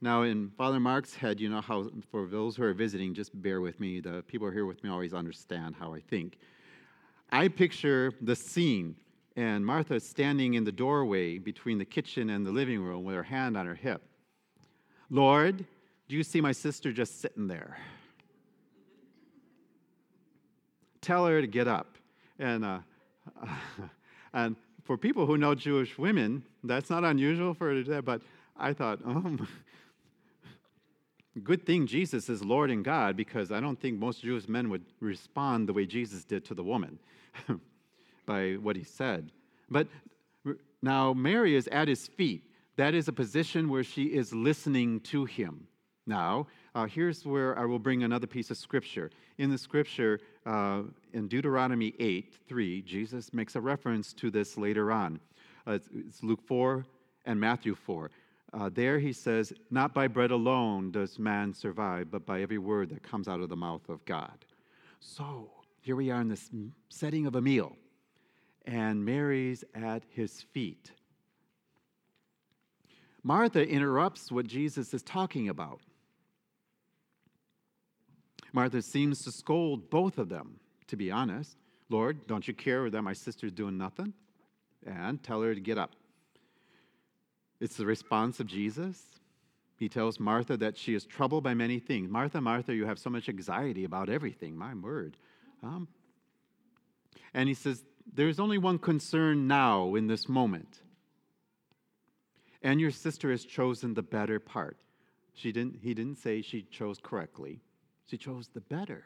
Now, 0.02 0.24
in 0.24 0.52
Father 0.58 0.80
Mark's 0.80 1.16
head, 1.16 1.40
you 1.40 1.50
know 1.50 1.62
how, 1.62 1.90
for 2.12 2.28
those 2.28 2.56
who 2.56 2.64
are 2.64 2.74
visiting, 2.74 3.14
just 3.14 3.42
bear 3.42 3.62
with 3.62 3.80
me. 3.80 4.00
The 4.00 4.24
people 4.28 4.50
here 4.52 4.66
with 4.66 4.84
me 4.84 4.90
always 4.90 5.14
understand 5.14 5.76
how 5.80 5.94
I 5.94 6.02
think. 6.02 6.38
I 7.32 7.48
picture 7.48 8.14
the 8.22 8.36
scene 8.36 8.96
and 9.36 9.66
Martha 9.66 9.96
is 9.96 10.08
standing 10.08 10.54
in 10.54 10.64
the 10.64 10.72
doorway 10.72 11.38
between 11.38 11.78
the 11.78 11.86
kitchen 11.86 12.30
and 12.30 12.46
the 12.46 12.52
living 12.52 12.82
room 12.82 13.04
with 13.04 13.16
her 13.16 13.24
hand 13.24 13.58
on 13.58 13.66
her 13.66 13.76
hip. 13.76 14.02
Lord, 15.10 15.66
do 16.08 16.16
you 16.16 16.24
see 16.24 16.42
my 16.42 16.52
sister 16.52 16.92
just 16.92 17.22
sitting 17.22 17.48
there? 17.48 17.78
tell 21.04 21.28
her 21.28 21.42
to 21.42 21.48
get 21.48 21.68
up. 21.68 21.98
And, 22.40 22.66
uh, 22.66 22.80
and 24.34 24.56
for 24.84 24.98
people 24.98 25.26
who 25.26 25.38
know 25.38 25.54
Jewish 25.54 25.98
women, 25.98 26.44
that's 26.64 26.90
not 26.90 27.04
unusual 27.04 27.54
for 27.54 27.68
her 27.68 27.74
to 27.74 27.84
do 27.84 27.92
that, 27.92 28.06
but 28.06 28.22
I 28.58 28.74
thought, 28.74 29.00
oh, 29.06 29.38
good 31.44 31.66
thing 31.66 31.86
Jesus 31.86 32.30
is 32.30 32.44
Lord 32.44 32.72
and 32.72 32.84
God 32.84 33.16
because 33.16 33.52
I 33.52 33.60
don't 33.60 33.80
think 33.80 34.00
most 34.00 34.22
Jewish 34.22 34.48
men 34.48 34.70
would 34.70 34.86
respond 35.00 35.68
the 35.68 35.74
way 35.74 35.86
Jesus 35.86 36.24
did 36.24 36.46
to 36.46 36.54
the 36.54 36.64
woman 36.64 36.98
by 38.26 38.54
what 38.54 38.76
he 38.76 38.84
said. 38.84 39.32
But 39.70 39.88
now 40.82 41.14
Mary 41.14 41.56
is 41.56 41.68
at 41.68 41.88
his 41.88 42.08
feet. 42.08 42.44
That 42.76 42.94
is 42.94 43.08
a 43.08 43.14
position 43.14 43.70
where 43.70 43.84
she 43.84 44.06
is 44.06 44.34
listening 44.34 45.00
to 45.02 45.26
him. 45.26 45.68
Now, 46.06 46.48
uh, 46.76 46.86
here's 46.86 47.26
where 47.26 47.58
I 47.58 47.66
will 47.66 47.80
bring 47.80 48.04
another 48.04 48.28
piece 48.28 48.52
of 48.52 48.58
scripture. 48.58 49.12
In 49.38 49.50
the 49.50 49.58
scripture, 49.58 50.20
uh, 50.46 50.82
in 51.14 51.28
Deuteronomy 51.28 51.94
8 52.00 52.34
3, 52.48 52.82
Jesus 52.82 53.34
makes 53.34 53.56
a 53.56 53.62
reference 53.62 54.12
to 54.14 54.30
this 54.30 54.58
later 54.58 54.92
on. 54.92 55.20
Uh, 55.66 55.80
it's, 55.94 56.22
Luke 56.24 56.42
4 56.46 56.86
and 57.26 57.40
Matthew 57.40 57.76
4. 57.76 58.10
Uh, 58.54 58.70
there 58.74 59.00
he 59.00 59.14
says, 59.14 59.54
Not 59.72 59.94
by 59.94 60.08
bread 60.08 60.32
alone 60.32 60.92
does 60.92 61.18
man 61.18 61.54
survive, 61.54 62.12
but 62.12 62.26
by 62.26 62.42
every 62.42 62.58
word 62.58 62.90
that 62.90 63.02
comes 63.02 63.28
out 63.28 63.40
of 63.40 63.50
the 63.50 63.56
mouth 63.56 63.88
of 63.88 64.04
God. 64.06 64.46
So, 65.00 65.50
here 65.82 65.96
we 65.96 66.12
are 66.12 66.22
in 66.22 66.28
this 66.28 66.50
setting 66.90 67.26
of 67.26 67.36
a 67.36 67.42
meal, 67.42 67.76
and 68.66 69.04
Mary's 69.04 69.64
at 69.74 70.04
his 70.10 70.42
feet. 70.54 70.92
Martha 73.24 73.66
interrupts 73.66 74.32
what 74.32 74.48
Jesus 74.48 74.94
is 74.94 75.02
talking 75.02 75.50
about. 75.50 75.80
Martha 78.52 78.82
seems 78.82 79.24
to 79.24 79.32
scold 79.32 79.90
both 79.90 80.18
of 80.18 80.30
them, 80.30 80.60
to 80.88 80.96
be 80.96 81.10
honest. 81.10 81.58
Lord, 81.90 82.28
don't 82.28 82.48
you 82.48 82.54
care 82.54 82.90
that 82.90 83.02
my 83.02 83.14
sister's 83.14 83.52
doing 83.52 83.78
nothing? 83.78 84.14
And 84.86 85.24
tell 85.24 85.42
her 85.42 85.56
to 85.56 85.62
get 85.62 85.78
up. 85.78 85.92
It's 87.60 87.78
the 87.78 87.86
response 87.86 88.40
of 88.40 88.48
Jesus. 88.48 89.02
He 89.78 89.90
tells 89.90 90.20
Martha 90.20 90.58
that 90.58 90.78
she 90.78 90.94
is 90.94 91.06
troubled 91.06 91.44
by 91.44 91.54
many 91.54 91.80
things. 91.80 92.10
Martha, 92.10 92.42
Martha, 92.42 92.76
you 92.76 92.86
have 92.86 93.00
so 93.00 93.10
much 93.10 93.30
anxiety 93.30 93.86
about 93.86 94.10
everything. 94.10 94.56
My 94.56 94.74
word. 94.74 95.18
Um, 95.64 95.88
and 97.34 97.48
he 97.48 97.56
says, 97.56 97.84
There's 98.12 98.40
only 98.40 98.58
one 98.58 98.80
concern 98.80 99.48
now 99.48 99.96
in 99.96 100.08
this 100.08 100.28
moment. 100.28 100.82
And 102.62 102.80
your 102.80 102.92
sister 102.92 103.32
has 103.32 103.44
chosen 103.44 103.94
the 103.94 104.02
better 104.02 104.40
part. 104.40 104.78
She 105.34 105.52
didn't, 105.52 105.80
he 105.82 105.94
didn't 105.94 106.18
say 106.18 106.42
she 106.42 106.64
chose 106.64 107.00
correctly. 107.02 107.60
She 108.06 108.18
chose 108.18 108.48
the 108.54 108.62
better. 108.62 109.04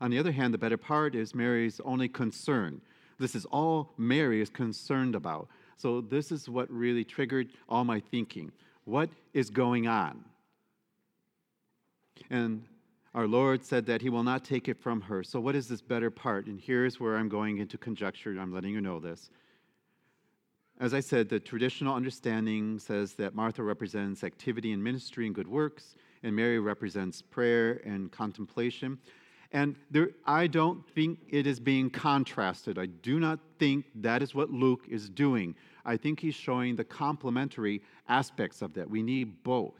On 0.00 0.10
the 0.10 0.18
other 0.18 0.32
hand, 0.32 0.54
the 0.54 0.58
better 0.58 0.78
part 0.78 1.14
is 1.14 1.34
Mary's 1.34 1.80
only 1.84 2.08
concern. 2.08 2.80
This 3.18 3.34
is 3.34 3.44
all 3.46 3.92
Mary 3.98 4.40
is 4.40 4.48
concerned 4.48 5.14
about. 5.14 5.48
So, 5.76 6.00
this 6.00 6.32
is 6.32 6.48
what 6.48 6.70
really 6.70 7.04
triggered 7.04 7.48
all 7.68 7.84
my 7.84 8.00
thinking. 8.00 8.52
What 8.84 9.10
is 9.34 9.50
going 9.50 9.86
on? 9.86 10.24
And 12.30 12.64
our 13.14 13.26
Lord 13.26 13.64
said 13.64 13.86
that 13.86 14.02
He 14.02 14.08
will 14.08 14.22
not 14.22 14.44
take 14.44 14.68
it 14.68 14.78
from 14.78 15.00
her. 15.02 15.24
So, 15.24 15.40
what 15.40 15.56
is 15.56 15.68
this 15.68 15.82
better 15.82 16.10
part? 16.10 16.46
And 16.46 16.60
here's 16.60 17.00
where 17.00 17.16
I'm 17.16 17.28
going 17.28 17.58
into 17.58 17.76
conjecture. 17.76 18.36
I'm 18.38 18.52
letting 18.52 18.72
you 18.72 18.80
know 18.80 19.00
this. 19.00 19.30
As 20.78 20.94
I 20.94 21.00
said, 21.00 21.28
the 21.28 21.38
traditional 21.38 21.94
understanding 21.94 22.78
says 22.78 23.12
that 23.14 23.34
Martha 23.34 23.62
represents 23.62 24.24
activity 24.24 24.72
in 24.72 24.82
ministry 24.82 25.26
and 25.26 25.34
good 25.34 25.48
works, 25.48 25.94
and 26.22 26.34
Mary 26.34 26.58
represents 26.58 27.20
prayer 27.20 27.82
and 27.84 28.10
contemplation. 28.10 28.98
And 29.52 29.74
there, 29.90 30.10
I 30.24 30.46
don't 30.46 30.88
think 30.94 31.18
it 31.28 31.46
is 31.46 31.58
being 31.60 31.90
contrasted. 31.90 32.78
I 32.78 32.86
do 32.86 33.18
not 33.18 33.40
think 33.58 33.84
that 33.96 34.22
is 34.22 34.34
what 34.34 34.50
Luke 34.50 34.84
is 34.88 35.10
doing. 35.10 35.54
I 35.84 35.96
think 35.96 36.20
he's 36.20 36.36
showing 36.36 36.76
the 36.76 36.84
complementary 36.84 37.82
aspects 38.08 38.62
of 38.62 38.72
that. 38.74 38.88
We 38.88 39.02
need 39.02 39.42
both 39.42 39.74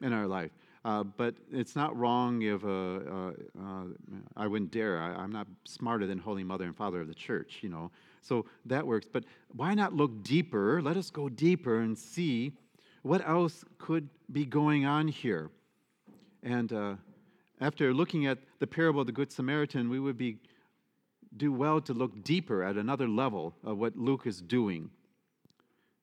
in 0.00 0.12
our 0.12 0.26
life. 0.26 0.50
Uh, 0.86 1.02
but 1.02 1.34
it's 1.52 1.74
not 1.74 1.96
wrong 1.96 2.42
if 2.42 2.64
uh, 2.64 3.00
uh, 3.60 3.86
I 4.36 4.46
wouldn't 4.46 4.70
dare. 4.70 5.02
I, 5.02 5.24
am 5.24 5.32
not 5.32 5.48
smarter 5.64 6.06
than 6.06 6.16
Holy 6.16 6.44
Mother 6.44 6.64
and 6.64 6.76
Father 6.76 7.00
of 7.00 7.08
the 7.08 7.14
Church, 7.14 7.58
you 7.60 7.68
know. 7.68 7.90
So 8.22 8.46
that 8.66 8.86
works. 8.86 9.08
But 9.12 9.24
why 9.48 9.74
not 9.74 9.94
look 9.94 10.22
deeper? 10.22 10.80
Let 10.80 10.96
us 10.96 11.10
go 11.10 11.28
deeper 11.28 11.80
and 11.80 11.98
see 11.98 12.52
what 13.02 13.26
else 13.26 13.64
could 13.78 14.08
be 14.30 14.44
going 14.44 14.86
on 14.86 15.08
here? 15.08 15.50
And 16.44 16.72
uh, 16.72 16.94
after 17.60 17.92
looking 17.92 18.26
at 18.26 18.38
the 18.60 18.66
parable 18.68 19.00
of 19.00 19.08
the 19.08 19.12
Good 19.12 19.32
Samaritan, 19.32 19.90
we 19.90 19.98
would 19.98 20.16
be 20.16 20.38
do 21.36 21.52
well 21.52 21.80
to 21.80 21.94
look 21.94 22.22
deeper 22.22 22.62
at 22.62 22.76
another 22.76 23.08
level 23.08 23.54
of 23.64 23.76
what 23.76 23.96
Luke 23.96 24.22
is 24.24 24.40
doing. 24.40 24.90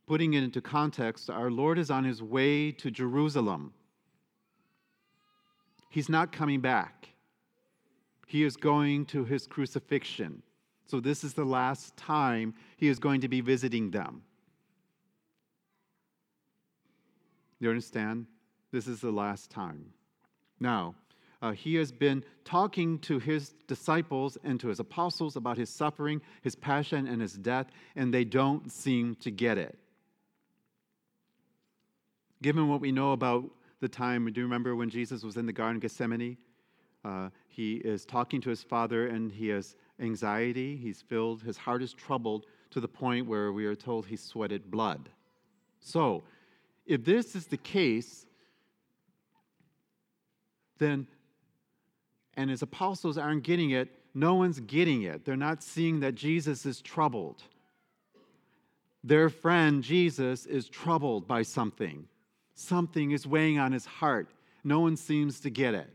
Putting 0.08 0.34
it 0.34 0.44
into 0.44 0.60
context, 0.60 1.30
our 1.30 1.50
Lord 1.50 1.80
is 1.80 1.90
on 1.90 2.04
his 2.04 2.22
way 2.22 2.74
to 2.74 2.92
Jerusalem. 2.92 3.72
He's 5.94 6.10
not 6.10 6.32
coming 6.32 6.60
back. 6.60 7.10
He 8.26 8.44
is 8.44 8.58
going 8.58 9.06
to 9.06 9.26
his 9.26 9.46
crucifixion. 9.46 10.42
So, 10.88 11.00
this 11.00 11.24
is 11.24 11.36
the 11.36 11.46
last 11.46 11.96
time 11.96 12.56
he 12.78 12.88
is 12.88 12.98
going 12.98 13.22
to 13.22 13.28
be 13.28 13.42
visiting 13.42 13.92
them. 13.92 14.24
You 17.60 17.70
understand? 17.70 18.26
This 18.72 18.88
is 18.88 19.02
the 19.02 19.12
last 19.12 19.52
time. 19.52 19.94
Now, 20.60 20.96
uh, 21.44 21.52
he 21.52 21.76
has 21.76 21.92
been 21.92 22.24
talking 22.44 22.98
to 23.02 23.20
his 23.20 23.54
disciples 23.68 24.36
and 24.44 24.60
to 24.62 24.70
his 24.70 24.80
apostles 24.80 25.36
about 25.36 25.60
his 25.60 25.70
suffering, 25.70 26.24
his 26.42 26.56
passion, 26.56 27.08
and 27.08 27.22
his 27.22 27.34
death, 27.34 27.68
and 27.96 28.12
they 28.12 28.24
don't 28.24 28.72
seem 28.72 29.14
to 29.18 29.30
get 29.30 29.60
it. 29.60 29.78
Given 32.42 32.68
what 32.68 32.82
we 32.82 32.92
know 32.92 33.12
about 33.12 33.52
the 33.84 33.90
time, 33.90 34.26
do 34.32 34.40
you 34.40 34.46
remember 34.46 34.76
when 34.76 34.90
Jesus 34.90 35.24
was 35.24 35.36
in 35.36 35.46
the 35.46 35.54
Garden 35.54 35.76
of 35.76 35.82
Gethsemane? 35.82 36.38
Uh, 37.04 37.30
he 37.50 37.76
is 37.76 38.06
talking 38.06 38.40
to 38.40 38.50
his 38.50 38.64
father 38.64 39.08
and 39.08 39.30
he 39.30 39.50
has 39.50 39.76
anxiety. 40.00 40.78
He's 40.78 41.02
filled, 41.02 41.44
his 41.44 41.58
heart 41.58 41.84
is 41.84 41.94
troubled 41.94 42.46
to 42.72 42.80
the 42.80 42.88
point 42.88 43.28
where 43.28 43.52
we 43.52 43.66
are 43.66 43.76
told 43.76 44.06
he 44.06 44.16
sweated 44.16 44.72
blood. 44.72 45.10
So, 45.82 46.24
if 46.86 47.04
this 47.04 47.36
is 47.36 47.48
the 47.48 47.58
case, 47.58 48.26
then, 50.78 51.06
and 52.36 52.50
his 52.50 52.62
apostles 52.62 53.18
aren't 53.18 53.44
getting 53.44 53.72
it, 53.72 53.90
no 54.14 54.36
one's 54.36 54.62
getting 54.62 55.04
it. 55.04 55.26
They're 55.26 55.36
not 55.36 55.62
seeing 55.62 56.00
that 56.00 56.16
Jesus 56.16 56.66
is 56.66 56.82
troubled. 56.82 57.44
Their 59.04 59.28
friend 59.30 59.84
Jesus 59.84 60.46
is 60.46 60.70
troubled 60.70 61.28
by 61.28 61.42
something. 61.42 62.08
Something 62.56 63.12
is 63.12 63.26
weighing 63.26 63.60
on 63.60 63.72
his 63.72 63.86
heart. 63.86 64.30
No 64.64 64.80
one 64.80 64.96
seems 64.96 65.40
to 65.42 65.50
get 65.50 65.74
it. 65.74 65.90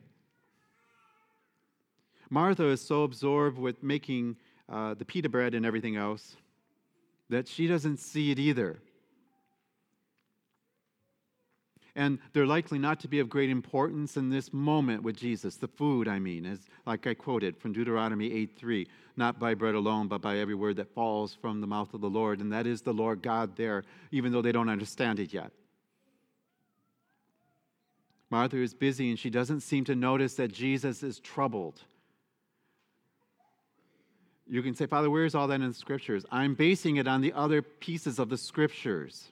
Martha 2.31 2.67
is 2.67 2.81
so 2.81 3.05
absorbed 3.05 3.59
with 3.59 3.83
making 3.83 4.37
uh, 4.69 4.95
the 4.95 5.05
pita 5.05 5.29
bread 5.29 5.55
and 5.55 5.65
everything 5.65 5.97
else 5.97 6.37
that 7.31 7.49
she 7.49 7.67
doesn't 7.67 7.99
see 7.99 8.31
it 8.31 8.39
either 8.39 8.79
and 11.99 12.21
they're 12.33 12.47
likely 12.47 12.79
not 12.79 13.01
to 13.01 13.09
be 13.09 13.19
of 13.19 13.29
great 13.29 13.51
importance 13.51 14.17
in 14.17 14.31
this 14.31 14.53
moment 14.53 15.03
with 15.03 15.17
Jesus. 15.17 15.57
The 15.57 15.67
food, 15.67 16.07
I 16.07 16.21
mean, 16.21 16.47
is 16.47 16.61
like 16.87 17.09
I 17.09 17.15
quoted 17.15 17.57
from 17.59 17.73
Deuteronomy 17.73 18.31
8:3, 18.31 18.87
not 19.17 19.41
by 19.41 19.55
bread 19.55 19.75
alone, 19.75 20.07
but 20.07 20.23
by 20.23 20.39
every 20.39 20.55
word 20.55 20.77
that 20.77 20.95
falls 20.95 21.35
from 21.35 21.61
the 21.61 21.67
mouth 21.67 21.93
of 21.93 22.01
the 22.01 22.09
Lord, 22.09 22.41
and 22.41 22.53
that 22.53 22.69
is 22.69 22.83
the 22.83 22.95
Lord 22.95 23.21
God 23.21 23.57
there, 23.57 23.83
even 24.13 24.31
though 24.31 24.41
they 24.41 24.53
don't 24.53 24.69
understand 24.69 25.19
it 25.19 25.35
yet. 25.35 25.53
Martha 28.31 28.57
is 28.59 28.75
busy 28.75 29.11
and 29.11 29.19
she 29.19 29.31
doesn't 29.31 29.61
seem 29.61 29.85
to 29.85 29.95
notice 29.95 30.35
that 30.35 30.53
Jesus 30.53 31.03
is 31.03 31.19
troubled. 31.19 31.81
You 34.47 34.63
can 34.63 34.75
say, 34.75 34.87
Father, 34.87 35.11
where's 35.11 35.35
all 35.35 35.47
that 35.49 35.61
in 35.61 35.69
the 35.69 35.75
scriptures? 35.75 36.25
I'm 36.31 36.55
basing 36.55 36.97
it 36.97 37.07
on 37.07 37.21
the 37.21 37.33
other 37.33 37.61
pieces 37.61 38.19
of 38.19 38.29
the 38.29 38.39
scriptures. 38.39 39.31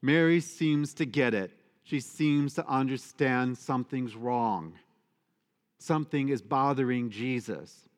Mary 0.00 0.40
seems 0.40 0.94
to 0.94 1.04
get 1.04 1.34
it. 1.34 1.50
She 1.84 2.00
seems 2.00 2.54
to 2.54 2.66
understand 2.66 3.58
something's 3.58 4.16
wrong. 4.16 4.74
Something 5.78 6.28
is 6.28 6.40
bothering 6.40 7.10
Jesus. 7.10 7.88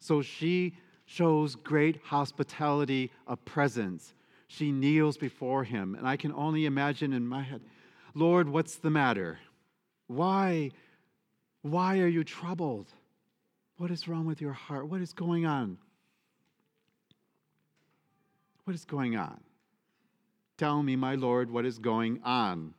So 0.00 0.22
she 0.22 0.76
shows 1.06 1.54
great 1.54 2.00
hospitality 2.04 3.10
of 3.26 3.44
presence. 3.44 4.14
She 4.56 4.70
kneels 4.70 5.16
before 5.16 5.64
him. 5.64 5.94
And 5.94 6.06
I 6.06 6.16
can 6.16 6.32
only 6.32 6.66
imagine 6.66 7.12
in 7.12 7.26
my 7.26 7.42
head, 7.42 7.60
Lord, 8.14 8.48
what's 8.48 8.76
the 8.76 8.90
matter? 8.90 9.38
Why? 10.06 10.70
Why 11.62 11.98
are 11.98 12.08
you 12.08 12.22
troubled? 12.22 12.86
What 13.78 13.90
is 13.90 14.06
wrong 14.06 14.26
with 14.26 14.40
your 14.40 14.52
heart? 14.52 14.88
What 14.88 15.00
is 15.00 15.12
going 15.12 15.46
on? 15.46 15.78
What 18.64 18.74
is 18.74 18.84
going 18.84 19.16
on? 19.16 19.40
Tell 20.56 20.82
me, 20.82 20.94
my 20.94 21.16
Lord, 21.16 21.50
what 21.50 21.66
is 21.66 21.78
going 21.78 22.20
on. 22.22 22.74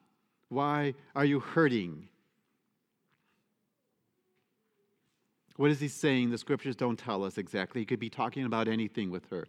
Why 0.47 0.93
are 1.13 1.25
you 1.25 1.41
hurting? 1.41 2.07
What 5.57 5.71
is 5.71 5.81
he 5.81 5.89
saying? 5.89 6.29
The 6.29 6.37
scriptures 6.37 6.75
don't 6.75 6.97
tell 6.97 7.23
us 7.23 7.37
exactly. 7.37 7.81
He 7.81 7.85
could 7.85 7.99
be 7.99 8.09
talking 8.09 8.45
about 8.45 8.67
anything 8.69 9.11
with 9.11 9.29
her. 9.29 9.45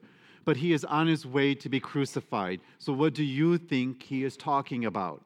But 0.46 0.56
he 0.56 0.72
is 0.72 0.84
on 0.84 1.08
his 1.08 1.26
way 1.26 1.54
to 1.56 1.68
be 1.68 1.80
crucified. 1.80 2.60
So, 2.78 2.94
what 2.94 3.12
do 3.12 3.24
you 3.24 3.58
think 3.58 4.02
he 4.02 4.24
is 4.24 4.36
talking 4.38 4.86
about? 4.86 5.22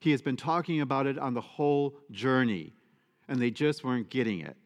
He 0.00 0.10
has 0.10 0.22
been 0.22 0.36
talking 0.36 0.80
about 0.80 1.06
it 1.06 1.18
on 1.18 1.34
the 1.34 1.40
whole 1.40 1.94
journey, 2.10 2.72
and 3.28 3.40
they 3.40 3.52
just 3.52 3.84
weren't 3.84 4.10
getting 4.10 4.40
it. 4.40 4.56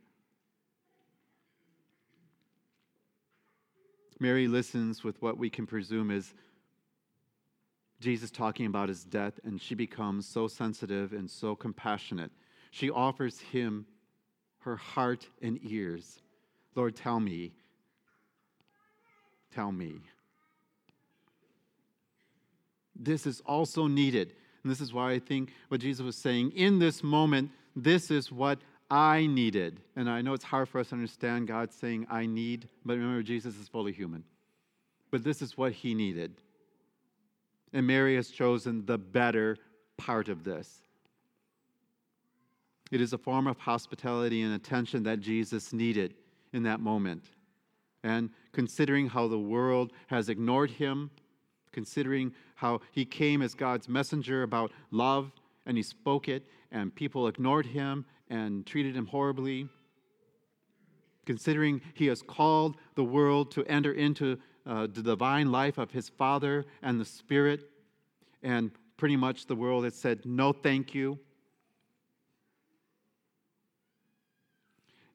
Mary 4.18 4.48
listens 4.48 5.04
with 5.04 5.20
what 5.20 5.36
we 5.36 5.50
can 5.50 5.66
presume 5.66 6.10
is 6.10 6.32
Jesus 8.00 8.30
talking 8.30 8.66
about 8.66 8.88
his 8.88 9.04
death, 9.04 9.34
and 9.44 9.60
she 9.60 9.74
becomes 9.74 10.26
so 10.26 10.46
sensitive 10.46 11.12
and 11.12 11.28
so 11.28 11.54
compassionate. 11.54 12.30
She 12.70 12.88
offers 12.88 13.40
him 13.40 13.84
her 14.60 14.76
heart 14.76 15.28
and 15.42 15.58
ears. 15.62 16.20
Lord, 16.74 16.94
tell 16.94 17.20
me. 17.20 17.52
Tell 19.54 19.72
me. 19.72 20.00
This 22.94 23.26
is 23.26 23.40
also 23.46 23.86
needed. 23.86 24.32
And 24.62 24.70
this 24.70 24.80
is 24.80 24.92
why 24.92 25.12
I 25.12 25.18
think 25.18 25.52
what 25.68 25.80
Jesus 25.80 26.04
was 26.04 26.16
saying 26.16 26.52
in 26.52 26.78
this 26.78 27.02
moment, 27.02 27.50
this 27.74 28.10
is 28.10 28.32
what 28.32 28.58
I 28.90 29.26
needed. 29.26 29.80
And 29.96 30.08
I 30.08 30.22
know 30.22 30.32
it's 30.32 30.44
hard 30.44 30.68
for 30.68 30.80
us 30.80 30.88
to 30.88 30.94
understand 30.94 31.48
God 31.48 31.72
saying, 31.72 32.06
I 32.10 32.26
need, 32.26 32.68
but 32.84 32.96
remember, 32.96 33.22
Jesus 33.22 33.56
is 33.56 33.68
fully 33.68 33.92
human. 33.92 34.24
But 35.10 35.24
this 35.24 35.42
is 35.42 35.56
what 35.56 35.72
he 35.72 35.94
needed. 35.94 36.34
And 37.72 37.86
Mary 37.86 38.16
has 38.16 38.30
chosen 38.30 38.86
the 38.86 38.98
better 38.98 39.56
part 39.96 40.28
of 40.28 40.44
this. 40.44 40.80
It 42.90 43.00
is 43.00 43.12
a 43.12 43.18
form 43.18 43.46
of 43.46 43.58
hospitality 43.58 44.42
and 44.42 44.54
attention 44.54 45.02
that 45.04 45.20
Jesus 45.20 45.72
needed 45.72 46.14
in 46.52 46.62
that 46.64 46.80
moment. 46.80 47.24
And 48.04 48.30
considering 48.56 49.06
how 49.06 49.28
the 49.28 49.38
world 49.38 49.92
has 50.06 50.30
ignored 50.30 50.70
him, 50.70 51.10
considering 51.72 52.32
how 52.54 52.80
he 52.90 53.04
came 53.04 53.42
as 53.42 53.52
God's 53.52 53.86
messenger 53.86 54.42
about 54.42 54.72
love 54.90 55.30
and 55.66 55.76
he 55.76 55.82
spoke 55.82 56.26
it, 56.26 56.46
and 56.72 56.94
people 56.94 57.28
ignored 57.28 57.66
him 57.66 58.06
and 58.30 58.64
treated 58.64 58.96
him 58.96 59.08
horribly, 59.08 59.68
considering 61.26 61.82
he 61.92 62.06
has 62.06 62.22
called 62.22 62.78
the 62.94 63.04
world 63.04 63.50
to 63.50 63.62
enter 63.66 63.92
into 63.92 64.38
uh, 64.64 64.86
the 64.90 65.02
divine 65.02 65.52
life 65.52 65.76
of 65.76 65.90
his 65.90 66.08
Father 66.08 66.64
and 66.80 66.98
the 66.98 67.04
Spirit, 67.04 67.68
and 68.42 68.70
pretty 68.96 69.16
much 69.16 69.44
the 69.44 69.54
world 69.54 69.84
has 69.84 69.94
said, 69.94 70.24
No, 70.24 70.54
thank 70.54 70.94
you. 70.94 71.18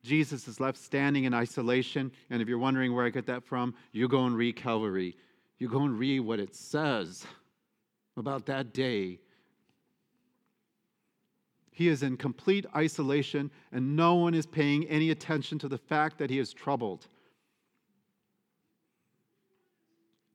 Jesus 0.03 0.47
is 0.47 0.59
left 0.59 0.77
standing 0.77 1.25
in 1.25 1.33
isolation. 1.33 2.11
And 2.29 2.41
if 2.41 2.47
you're 2.47 2.57
wondering 2.57 2.95
where 2.95 3.05
I 3.05 3.09
get 3.09 3.27
that 3.27 3.43
from, 3.43 3.75
you 3.91 4.07
go 4.07 4.25
and 4.25 4.35
read 4.35 4.55
Calvary. 4.55 5.15
You 5.59 5.69
go 5.69 5.83
and 5.83 5.97
read 5.97 6.21
what 6.21 6.39
it 6.39 6.55
says 6.55 7.25
about 8.17 8.45
that 8.47 8.73
day. 8.73 9.19
He 11.71 11.87
is 11.87 12.03
in 12.03 12.17
complete 12.17 12.65
isolation, 12.75 13.49
and 13.71 13.95
no 13.95 14.15
one 14.15 14.33
is 14.33 14.45
paying 14.45 14.87
any 14.87 15.11
attention 15.11 15.57
to 15.59 15.67
the 15.67 15.77
fact 15.77 16.17
that 16.17 16.29
he 16.29 16.37
is 16.39 16.53
troubled 16.53 17.07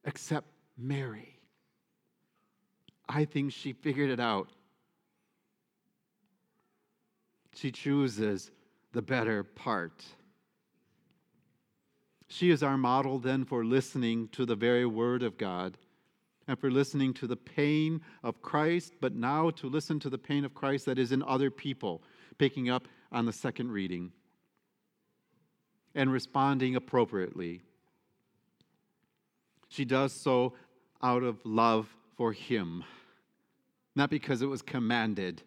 except 0.04 0.46
Mary. 0.78 1.38
I 3.08 3.24
think 3.24 3.52
she 3.52 3.72
figured 3.72 4.10
it 4.10 4.20
out. 4.20 4.48
She 7.54 7.70
chooses 7.70 8.50
the 8.96 9.02
better 9.02 9.44
part. 9.44 10.06
She 12.28 12.48
is 12.48 12.62
our 12.62 12.78
model 12.78 13.18
then 13.18 13.44
for 13.44 13.62
listening 13.62 14.28
to 14.28 14.46
the 14.46 14.56
very 14.56 14.86
word 14.86 15.22
of 15.22 15.36
God 15.36 15.76
and 16.48 16.58
for 16.58 16.70
listening 16.70 17.12
to 17.12 17.26
the 17.26 17.36
pain 17.36 18.00
of 18.24 18.40
Christ, 18.40 18.94
but 18.98 19.14
now 19.14 19.50
to 19.50 19.68
listen 19.68 20.00
to 20.00 20.08
the 20.08 20.16
pain 20.16 20.46
of 20.46 20.54
Christ 20.54 20.86
that 20.86 20.98
is 20.98 21.12
in 21.12 21.22
other 21.24 21.50
people, 21.50 22.02
picking 22.38 22.70
up 22.70 22.88
on 23.12 23.26
the 23.26 23.34
second 23.34 23.70
reading 23.70 24.12
and 25.94 26.10
responding 26.10 26.74
appropriately. 26.74 27.60
She 29.68 29.84
does 29.84 30.14
so 30.14 30.54
out 31.02 31.22
of 31.22 31.44
love 31.44 31.94
for 32.16 32.32
him, 32.32 32.82
not 33.94 34.08
because 34.08 34.40
it 34.40 34.46
was 34.46 34.62
commanded, 34.62 35.42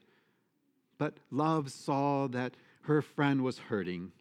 but 0.99 1.17
love 1.31 1.71
saw 1.71 2.27
that 2.27 2.53
her 2.89 3.03
friend 3.03 3.43
was 3.43 3.59
hurting, 3.59 4.11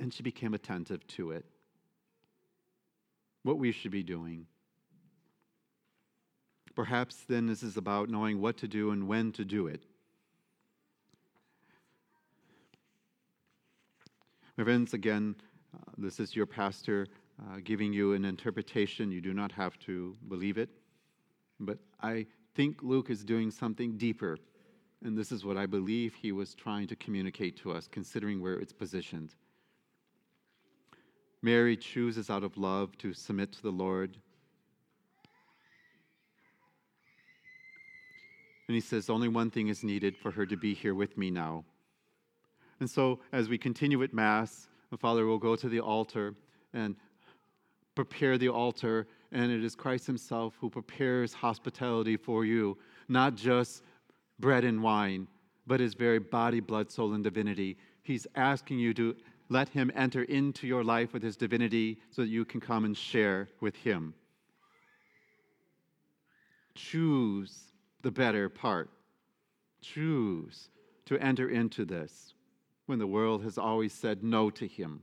and 0.00 0.12
she 0.12 0.24
became 0.24 0.54
attentive 0.54 1.06
to 1.06 1.30
it. 1.30 1.44
What 3.44 3.58
we 3.58 3.70
should 3.70 3.92
be 3.92 4.02
doing. 4.02 4.46
Perhaps 6.74 7.26
then 7.28 7.46
this 7.46 7.62
is 7.62 7.76
about 7.76 8.08
knowing 8.08 8.40
what 8.40 8.56
to 8.56 8.66
do 8.66 8.90
and 8.90 9.06
when 9.06 9.30
to 9.32 9.44
do 9.44 9.68
it. 9.68 9.84
My 14.56 14.64
friends, 14.64 14.94
again, 14.94 15.36
uh, 15.72 15.92
this 15.96 16.18
is 16.18 16.34
your 16.34 16.46
pastor 16.46 17.06
uh, 17.40 17.58
giving 17.62 17.92
you 17.92 18.14
an 18.14 18.24
interpretation. 18.24 19.12
You 19.12 19.20
do 19.20 19.32
not 19.32 19.52
have 19.52 19.78
to 19.80 20.16
believe 20.26 20.58
it. 20.58 20.70
But 21.60 21.78
I 22.00 22.26
think 22.56 22.82
Luke 22.82 23.10
is 23.10 23.22
doing 23.22 23.52
something 23.52 23.96
deeper. 23.96 24.38
And 25.04 25.18
this 25.18 25.32
is 25.32 25.44
what 25.44 25.56
I 25.56 25.66
believe 25.66 26.14
he 26.14 26.30
was 26.30 26.54
trying 26.54 26.86
to 26.88 26.96
communicate 26.96 27.56
to 27.58 27.72
us, 27.72 27.88
considering 27.88 28.40
where 28.40 28.54
it's 28.54 28.72
positioned. 28.72 29.34
Mary 31.42 31.76
chooses 31.76 32.30
out 32.30 32.44
of 32.44 32.56
love 32.56 32.96
to 32.98 33.12
submit 33.12 33.52
to 33.52 33.62
the 33.62 33.70
Lord. 33.70 34.16
And 38.68 38.76
he 38.76 38.80
says, 38.80 39.10
Only 39.10 39.26
one 39.26 39.50
thing 39.50 39.68
is 39.68 39.82
needed 39.82 40.16
for 40.16 40.30
her 40.30 40.46
to 40.46 40.56
be 40.56 40.72
here 40.72 40.94
with 40.94 41.18
me 41.18 41.32
now. 41.32 41.64
And 42.78 42.88
so, 42.88 43.18
as 43.32 43.48
we 43.48 43.58
continue 43.58 44.02
at 44.04 44.14
Mass, 44.14 44.68
the 44.90 44.96
Father 44.96 45.26
will 45.26 45.38
go 45.38 45.56
to 45.56 45.68
the 45.68 45.80
altar 45.80 46.34
and 46.72 46.94
prepare 47.96 48.38
the 48.38 48.48
altar, 48.48 49.08
and 49.32 49.50
it 49.50 49.64
is 49.64 49.74
Christ 49.74 50.06
Himself 50.06 50.54
who 50.60 50.70
prepares 50.70 51.34
hospitality 51.34 52.16
for 52.16 52.44
you, 52.44 52.78
not 53.08 53.34
just 53.34 53.82
bread 54.42 54.64
and 54.64 54.82
wine, 54.82 55.26
but 55.66 55.80
His 55.80 55.94
very 55.94 56.18
body, 56.18 56.60
blood, 56.60 56.90
soul, 56.90 57.14
and 57.14 57.24
divinity. 57.24 57.78
He's 58.02 58.26
asking 58.34 58.78
you 58.78 58.92
to 58.94 59.16
let 59.48 59.70
Him 59.70 59.90
enter 59.94 60.24
into 60.24 60.66
your 60.66 60.84
life 60.84 61.14
with 61.14 61.22
His 61.22 61.36
divinity 61.36 61.98
so 62.10 62.20
that 62.20 62.28
you 62.28 62.44
can 62.44 62.60
come 62.60 62.84
and 62.84 62.94
share 62.94 63.48
with 63.60 63.76
Him. 63.76 64.12
Choose 66.74 67.72
the 68.02 68.10
better 68.10 68.50
part. 68.50 68.90
Choose 69.80 70.68
to 71.06 71.18
enter 71.18 71.48
into 71.48 71.86
this 71.86 72.34
when 72.86 72.98
the 72.98 73.06
world 73.06 73.42
has 73.44 73.56
always 73.56 73.94
said 73.94 74.22
no 74.22 74.50
to 74.50 74.66
Him 74.66 75.02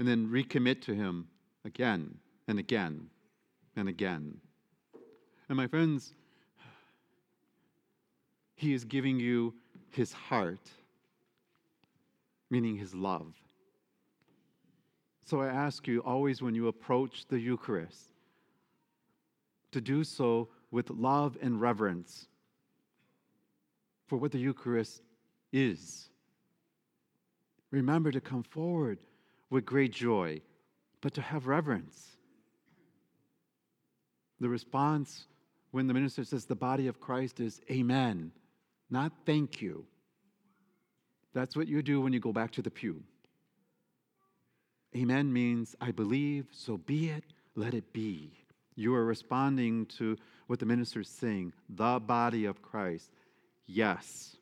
and 0.00 0.08
then 0.08 0.28
recommit 0.28 0.80
to 0.80 0.94
Him 0.94 1.28
again 1.64 2.16
and 2.48 2.58
again 2.58 3.10
and 3.76 3.86
again. 3.86 4.40
And 5.50 5.56
my 5.56 5.66
friends, 5.66 6.14
He 8.60 8.74
is 8.74 8.84
giving 8.84 9.18
you 9.18 9.54
His 9.88 10.12
heart, 10.12 10.68
meaning 12.50 12.76
His 12.76 12.94
love. 12.94 13.32
So 15.24 15.40
I 15.40 15.46
ask 15.46 15.88
you 15.88 16.00
always 16.00 16.42
when 16.42 16.54
you 16.54 16.68
approach 16.68 17.24
the 17.26 17.40
Eucharist 17.40 18.12
to 19.72 19.80
do 19.80 20.04
so 20.04 20.50
with 20.70 20.90
love 20.90 21.38
and 21.40 21.58
reverence 21.58 22.26
for 24.06 24.18
what 24.18 24.30
the 24.30 24.38
Eucharist 24.38 25.00
is. 25.54 26.10
Remember 27.70 28.12
to 28.12 28.20
come 28.20 28.42
forward 28.42 28.98
with 29.48 29.64
great 29.64 29.92
joy, 29.92 30.42
but 31.00 31.14
to 31.14 31.22
have 31.22 31.46
reverence. 31.46 32.18
The 34.38 34.50
response 34.50 35.28
when 35.70 35.86
the 35.86 35.94
minister 35.94 36.24
says 36.24 36.44
the 36.44 36.54
body 36.54 36.88
of 36.88 37.00
Christ 37.00 37.40
is 37.40 37.62
amen, 37.70 38.32
not 38.90 39.12
thank 39.24 39.62
you. 39.62 39.86
That's 41.32 41.56
what 41.56 41.68
you 41.68 41.82
do 41.82 42.00
when 42.00 42.12
you 42.12 42.20
go 42.20 42.32
back 42.32 42.50
to 42.52 42.62
the 42.62 42.70
pew. 42.70 43.02
Amen 44.96 45.32
means 45.32 45.76
I 45.80 45.92
believe, 45.92 46.46
so 46.50 46.76
be 46.76 47.10
it, 47.10 47.24
let 47.54 47.74
it 47.74 47.92
be. 47.92 48.32
You 48.74 48.94
are 48.94 49.04
responding 49.04 49.86
to 49.98 50.16
what 50.48 50.58
the 50.58 50.66
minister 50.66 51.00
is 51.00 51.08
saying, 51.08 51.52
the 51.68 52.00
body 52.00 52.46
of 52.46 52.62
Christ. 52.62 53.10
Yes. 53.66 54.36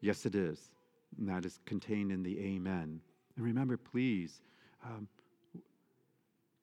Yes, 0.00 0.26
it 0.26 0.34
is. 0.34 0.58
And 1.18 1.28
that 1.28 1.44
is 1.44 1.60
contained 1.66 2.10
in 2.10 2.22
the 2.22 2.38
amen. 2.40 3.00
And 3.36 3.44
remember, 3.44 3.76
please, 3.76 4.40
um, 4.84 5.06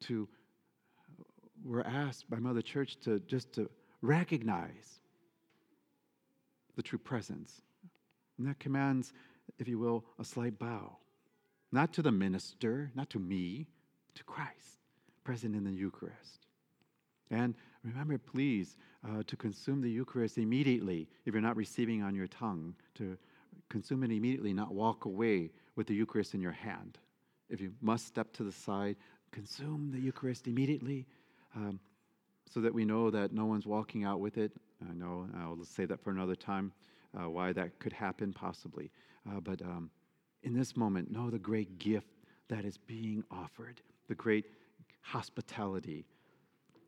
to 0.02 0.28
we're 1.64 1.82
asked 1.82 2.30
by 2.30 2.38
Mother 2.38 2.62
Church 2.62 2.98
to 3.02 3.20
just 3.22 3.54
to 3.54 3.70
recognize 4.02 5.00
the 6.76 6.82
true 6.82 7.00
presence. 7.00 7.62
And 8.38 8.48
that 8.48 8.60
commands, 8.60 9.14
if 9.60 9.68
you 9.68 9.80
will, 9.80 10.06
a 10.20 10.24
slight 10.24 10.58
bow. 10.58 10.98
Not 11.72 11.94
to 11.94 12.02
the 12.02 12.12
minister, 12.12 12.92
not 12.96 13.10
to 13.12 13.20
me, 13.20 13.68
to 14.16 14.24
Christ, 14.24 14.80
present 15.24 15.56
in 15.56 15.64
the 15.64 15.72
Eucharist. 15.72 16.48
And 17.30 17.56
remember, 17.84 18.18
please, 18.18 18.76
uh, 19.08 19.24
to 19.26 19.36
consume 19.38 19.82
the 19.82 19.90
Eucharist 19.90 20.38
immediately 20.38 21.08
if 21.26 21.34
you're 21.34 21.42
not 21.42 21.56
receiving 21.56 22.04
on 22.04 22.14
your 22.14 22.28
tongue, 22.28 22.76
to 22.96 23.18
consume 23.70 24.04
it 24.04 24.12
immediately, 24.12 24.54
not 24.54 24.74
walk 24.74 25.06
away 25.06 25.52
with 25.76 25.88
the 25.88 25.96
Eucharist 25.96 26.34
in 26.34 26.42
your 26.42 26.52
hand. 26.52 26.98
If 27.50 27.62
you 27.62 27.74
must 27.82 28.06
step 28.06 28.34
to 28.34 28.44
the 28.44 28.52
side, 28.52 28.98
consume 29.32 29.92
the 29.92 30.00
Eucharist 30.00 30.48
immediately 30.48 31.08
um, 31.56 31.80
so 32.50 32.60
that 32.62 32.74
we 32.74 32.84
know 32.84 33.10
that 33.10 33.32
no 33.32 33.46
one's 33.46 33.66
walking 33.66 34.04
out 34.04 34.20
with 34.20 34.38
it. 34.38 34.52
I 34.90 34.94
know 34.94 35.28
I'll 35.38 35.64
say 35.64 35.86
that 35.86 36.04
for 36.04 36.12
another 36.12 36.36
time, 36.36 36.72
uh, 37.18 37.30
why 37.30 37.54
that 37.54 37.80
could 37.80 37.94
happen 37.94 38.34
possibly. 38.34 38.92
Uh, 39.30 39.40
but 39.40 39.62
um, 39.62 39.90
in 40.44 40.54
this 40.54 40.76
moment, 40.76 41.12
know 41.12 41.30
the 41.30 41.40
great 41.40 41.78
gift 41.78 42.08
that 42.48 42.66
is 42.66 42.78
being 42.78 43.24
offered, 43.32 43.82
the 44.08 44.16
great 44.16 44.46
hospitality 45.02 46.06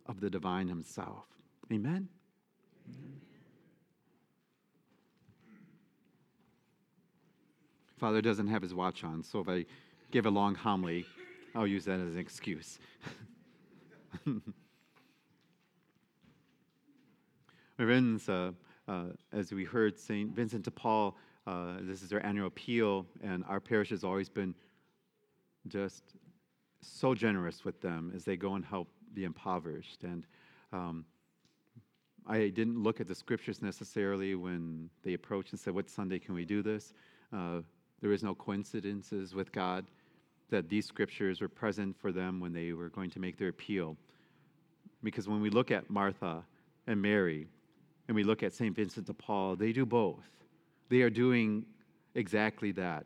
of 0.06 0.20
the 0.20 0.30
divine 0.30 0.68
himself. 0.68 1.26
Amen? 1.72 2.08
Amen. 2.90 3.22
Father 7.98 8.22
doesn't 8.22 8.48
have 8.48 8.62
his 8.62 8.74
watch 8.74 9.04
on, 9.04 9.24
so 9.24 9.40
if 9.40 9.48
I 9.48 9.66
give 10.12 10.26
a 10.26 10.30
long 10.30 10.56
homily, 10.56 11.06
I'll 11.56 11.68
use 11.68 11.86
that 11.86 12.00
as 12.00 12.14
an 12.14 12.20
excuse. 12.20 12.80
My 17.80 17.86
friends, 17.86 18.30
uh, 18.30 18.52
uh, 18.88 19.06
as 19.32 19.52
we 19.52 19.64
heard 19.64 19.98
St. 19.98 20.30
Vincent 20.36 20.64
de 20.64 20.70
Paul, 20.70 21.18
uh, 21.48 21.78
this 21.82 22.04
is 22.04 22.10
their 22.10 22.24
annual 22.24 22.46
appeal, 22.46 23.08
and 23.24 23.44
our 23.48 23.60
parish 23.60 23.90
has 23.90 24.04
always 24.04 24.30
been 24.30 24.54
just 25.68 26.04
so 26.82 27.16
generous 27.16 27.66
with 27.66 27.82
them 27.82 28.12
as 28.16 28.26
they 28.26 28.38
go 28.38 28.54
and 28.54 28.64
help 28.64 28.90
the 29.16 29.24
impoverished. 29.24 30.04
And 30.04 30.28
um, 30.72 31.04
I 32.28 32.50
didn't 32.50 32.78
look 32.78 33.02
at 33.02 33.08
the 33.08 33.16
scriptures 33.16 33.60
necessarily 33.60 34.36
when 34.36 34.92
they 35.02 35.16
approached 35.16 35.50
and 35.50 35.60
said, 35.60 35.74
What 35.74 35.90
Sunday 35.90 36.20
can 36.20 36.36
we 36.36 36.46
do 36.46 36.62
this? 36.62 36.94
Uh, 37.36 37.62
there 38.02 38.12
is 38.12 38.22
no 38.22 38.36
coincidences 38.36 39.34
with 39.34 39.52
God 39.52 39.86
that 40.52 40.70
these 40.70 40.86
scriptures 40.86 41.42
were 41.42 41.50
present 41.50 41.98
for 42.00 42.12
them 42.12 42.40
when 42.40 42.54
they 42.54 42.74
were 42.74 42.90
going 42.90 43.10
to 43.10 43.20
make 43.20 43.40
their 43.40 43.50
appeal. 43.50 43.98
Because 45.02 45.28
when 45.28 45.42
we 45.42 45.50
look 45.50 45.72
at 45.72 45.90
Martha 45.90 46.44
and 46.86 47.02
Mary, 47.02 47.48
and 48.08 48.16
we 48.16 48.24
look 48.24 48.44
at 48.44 48.54
St. 48.54 48.76
Vincent 48.76 49.08
de 49.08 49.14
Paul, 49.14 49.56
they 49.56 49.72
do 49.72 49.86
both. 49.86 50.26
They 50.90 51.02
are 51.02 51.10
doing 51.10 51.66
exactly 52.16 52.72
that. 52.74 53.06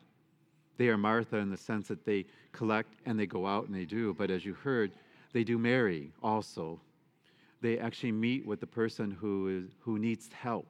They 0.77 0.89
are 0.89 0.97
Martha 0.97 1.37
in 1.37 1.49
the 1.49 1.57
sense 1.57 1.87
that 1.87 2.05
they 2.05 2.25
collect 2.51 2.93
and 3.05 3.19
they 3.19 3.25
go 3.25 3.45
out 3.45 3.65
and 3.65 3.75
they 3.75 3.85
do. 3.85 4.13
But 4.13 4.29
as 4.29 4.45
you 4.45 4.53
heard, 4.53 4.91
they 5.33 5.43
do 5.43 5.57
Mary 5.57 6.11
also. 6.21 6.79
They 7.61 7.79
actually 7.79 8.11
meet 8.11 8.45
with 8.45 8.59
the 8.59 8.67
person 8.67 9.11
who, 9.11 9.47
is, 9.47 9.71
who 9.79 9.97
needs 9.97 10.29
help 10.31 10.67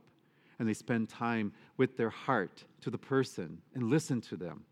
and 0.60 0.68
they 0.68 0.74
spend 0.74 1.10
time 1.10 1.54
with 1.78 1.98
their 1.98 2.10
heart 2.10 2.64
to 2.82 2.90
the 2.90 2.98
person 2.98 3.62
and 3.76 3.84
listen 3.84 4.22
to 4.22 4.36
them. 4.36 4.64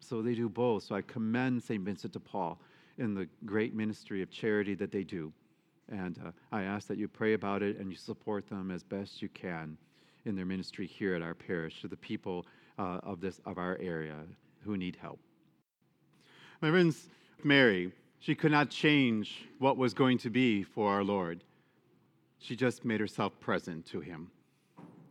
So 0.00 0.22
they 0.22 0.34
do 0.34 0.48
both. 0.48 0.84
So 0.84 0.94
I 0.94 1.02
commend 1.02 1.62
St. 1.62 1.82
Vincent 1.82 2.12
de 2.12 2.20
Paul 2.20 2.60
in 2.98 3.14
the 3.14 3.28
great 3.44 3.74
ministry 3.74 4.22
of 4.22 4.30
charity 4.30 4.74
that 4.74 4.90
they 4.90 5.04
do. 5.04 5.32
And 5.90 6.18
uh, 6.24 6.30
I 6.52 6.62
ask 6.62 6.86
that 6.88 6.98
you 6.98 7.08
pray 7.08 7.34
about 7.34 7.62
it 7.62 7.78
and 7.78 7.90
you 7.90 7.96
support 7.96 8.48
them 8.48 8.70
as 8.70 8.82
best 8.82 9.20
you 9.20 9.28
can 9.28 9.76
in 10.24 10.36
their 10.36 10.46
ministry 10.46 10.86
here 10.86 11.14
at 11.14 11.22
our 11.22 11.34
parish 11.34 11.80
to 11.80 11.88
the 11.88 11.96
people 11.96 12.46
uh, 12.78 13.00
of, 13.02 13.20
this, 13.20 13.40
of 13.46 13.58
our 13.58 13.76
area 13.80 14.16
who 14.64 14.76
need 14.76 14.96
help. 15.00 15.18
My 16.60 16.70
friends, 16.70 17.08
Mary, 17.42 17.92
she 18.20 18.34
could 18.34 18.52
not 18.52 18.70
change 18.70 19.48
what 19.58 19.76
was 19.76 19.94
going 19.94 20.18
to 20.18 20.30
be 20.30 20.62
for 20.62 20.92
our 20.92 21.02
Lord. 21.02 21.42
She 22.38 22.54
just 22.54 22.84
made 22.84 23.00
herself 23.00 23.38
present 23.40 23.86
to 23.86 24.00
him, 24.00 24.30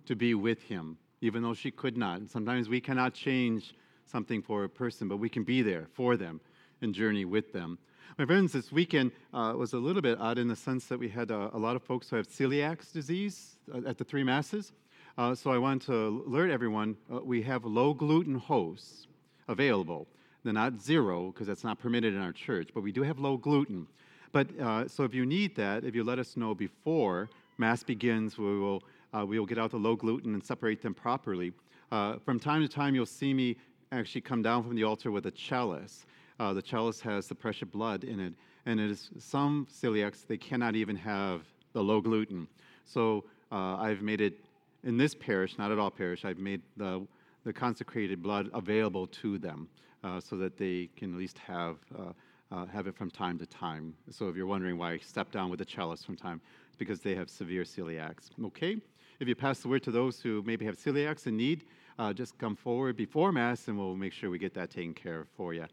to 0.06 0.16
be 0.16 0.36
with 0.36 0.62
him, 0.62 0.98
even 1.22 1.42
though 1.42 1.54
she 1.56 1.72
could 1.72 1.98
not. 1.98 2.20
And 2.20 2.30
sometimes 2.30 2.70
we 2.70 2.80
cannot 2.80 3.14
change 3.14 3.74
something 4.06 4.42
for 4.42 4.64
a 4.64 4.70
person, 4.70 5.08
but 5.08 5.18
we 5.18 5.30
can 5.30 5.44
be 5.44 5.62
there 5.62 5.88
for 5.94 6.18
them 6.18 6.40
and 6.82 6.94
journey 6.94 7.26
with 7.26 7.52
them. 7.52 7.78
My 8.18 8.26
friends, 8.26 8.52
this 8.52 8.72
weekend 8.72 9.12
uh, 9.34 9.54
was 9.56 9.74
a 9.74 9.78
little 9.78 10.02
bit 10.02 10.20
odd 10.20 10.38
in 10.40 10.48
the 10.48 10.56
sense 10.56 10.88
that 10.88 10.98
we 10.98 11.08
had 11.08 11.32
uh, 11.32 11.52
a 11.54 11.58
lot 11.58 11.76
of 11.76 11.84
folks 11.84 12.10
who 12.10 12.16
have 12.16 12.28
celiac 12.28 12.92
disease 12.92 13.58
uh, 13.74 13.88
at 13.88 13.98
the 13.98 14.04
three 14.04 14.24
masses. 14.24 14.74
Uh, 15.18 15.36
so 15.36 15.52
I 15.52 15.58
want 15.58 15.84
to 15.84 16.24
alert 16.28 16.50
everyone 16.50 16.98
uh, 17.14 17.20
we 17.20 17.42
have 17.44 17.64
low 17.66 17.94
gluten 17.94 18.36
hosts 18.36 19.08
available. 19.48 20.08
They're 20.44 20.54
not 20.54 20.82
zero 20.82 21.32
because 21.32 21.48
that's 21.48 21.64
not 21.64 21.80
permitted 21.80 22.14
in 22.14 22.20
our 22.20 22.34
church, 22.34 22.70
but 22.74 22.82
we 22.82 22.92
do 22.92 23.04
have 23.04 23.20
low 23.20 23.38
gluten. 23.38 23.88
But 24.32 24.48
uh, 24.60 24.88
so 24.88 25.04
if 25.04 25.14
you 25.14 25.26
need 25.26 25.56
that, 25.56 25.86
if 25.86 25.96
you 25.96 26.04
let 26.04 26.20
us 26.20 26.36
know 26.36 26.54
before 26.56 27.30
Mass 27.58 27.84
begins, 27.84 28.38
we 28.38 28.60
will, 28.60 28.84
we 29.26 29.40
will 29.40 29.46
get 29.46 29.60
out 29.60 29.72
the 29.72 29.78
low 29.78 29.96
gluten 29.96 30.34
and 30.34 30.44
separate 30.44 30.82
them 30.82 30.94
properly. 30.94 31.54
from 31.90 32.40
time 32.40 32.62
to 32.62 32.68
time, 32.68 32.96
you'll 32.96 33.06
see 33.06 33.34
me 33.34 33.56
actually 33.92 34.22
come 34.22 34.42
down 34.42 34.64
from 34.64 34.76
the 34.76 34.84
altar 34.84 35.12
with 35.12 35.26
a 35.26 35.32
chalice. 35.32 36.06
Uh, 36.40 36.54
the 36.54 36.62
chalice 36.62 37.02
has 37.02 37.28
the 37.28 37.36
precious 37.36 37.68
blood 37.68 38.04
in 38.04 38.20
it, 38.20 38.34
and 38.66 38.80
it 38.80 38.90
is 38.90 39.10
some 39.20 39.68
celiacs 39.72 40.26
they 40.26 40.38
cannot 40.38 40.76
even 40.76 40.96
have 40.96 41.42
the 41.74 41.84
low 41.84 42.02
gluten. 42.02 42.48
So 42.86 43.26
uh, 43.52 43.76
I've 43.76 44.02
made 44.02 44.22
it 44.22 44.38
in 44.84 44.98
this 44.98 45.14
parish, 45.14 45.58
not 45.58 45.72
at 45.72 45.78
all 45.78 45.92
parish. 45.92 46.26
I've 46.26 46.40
made 46.40 46.62
the 46.78 47.06
the 47.46 47.54
consecrated 47.54 48.22
blood 48.22 48.50
available 48.54 49.08
to 49.08 49.38
them 49.38 49.68
uh, 50.04 50.20
so 50.20 50.36
that 50.38 50.58
they 50.58 50.90
can 50.96 51.14
at 51.14 51.20
least 51.20 51.38
have 51.40 51.78
uh, 51.98 52.12
uh, 52.52 52.66
have 52.66 52.88
it 52.88 52.96
from 52.96 53.12
time 53.12 53.38
to 53.38 53.46
time. 53.46 53.94
So 54.10 54.28
if 54.28 54.36
you're 54.36 54.48
wondering 54.48 54.78
why 54.78 54.94
I 54.94 54.98
step 54.98 55.32
down 55.32 55.50
with 55.50 55.60
the 55.60 55.66
chalice 55.66 56.04
from 56.04 56.16
time, 56.16 56.42
it's 56.68 56.76
because 56.76 57.02
they 57.02 57.16
have 57.16 57.30
severe 57.30 57.64
celiacs. 57.64 58.30
Okay. 58.46 58.78
If 59.20 59.28
you 59.28 59.36
pass 59.36 59.60
the 59.60 59.68
word 59.68 59.84
to 59.84 59.92
those 59.92 60.22
who 60.22 60.42
maybe 60.46 60.66
have 60.66 60.78
celiacs 60.78 61.28
in 61.28 61.36
need, 61.36 61.66
uh, 62.00 62.14
just 62.14 62.38
come 62.38 62.56
forward 62.56 62.96
before 62.96 63.32
Mass 63.32 63.68
and 63.68 63.78
we'll 63.78 63.96
make 63.96 64.14
sure 64.14 64.30
we 64.30 64.40
get 64.40 64.54
that 64.54 64.72
taken 64.72 64.94
care 64.94 65.22
of 65.22 65.28
for 65.36 65.54
you. 65.54 65.66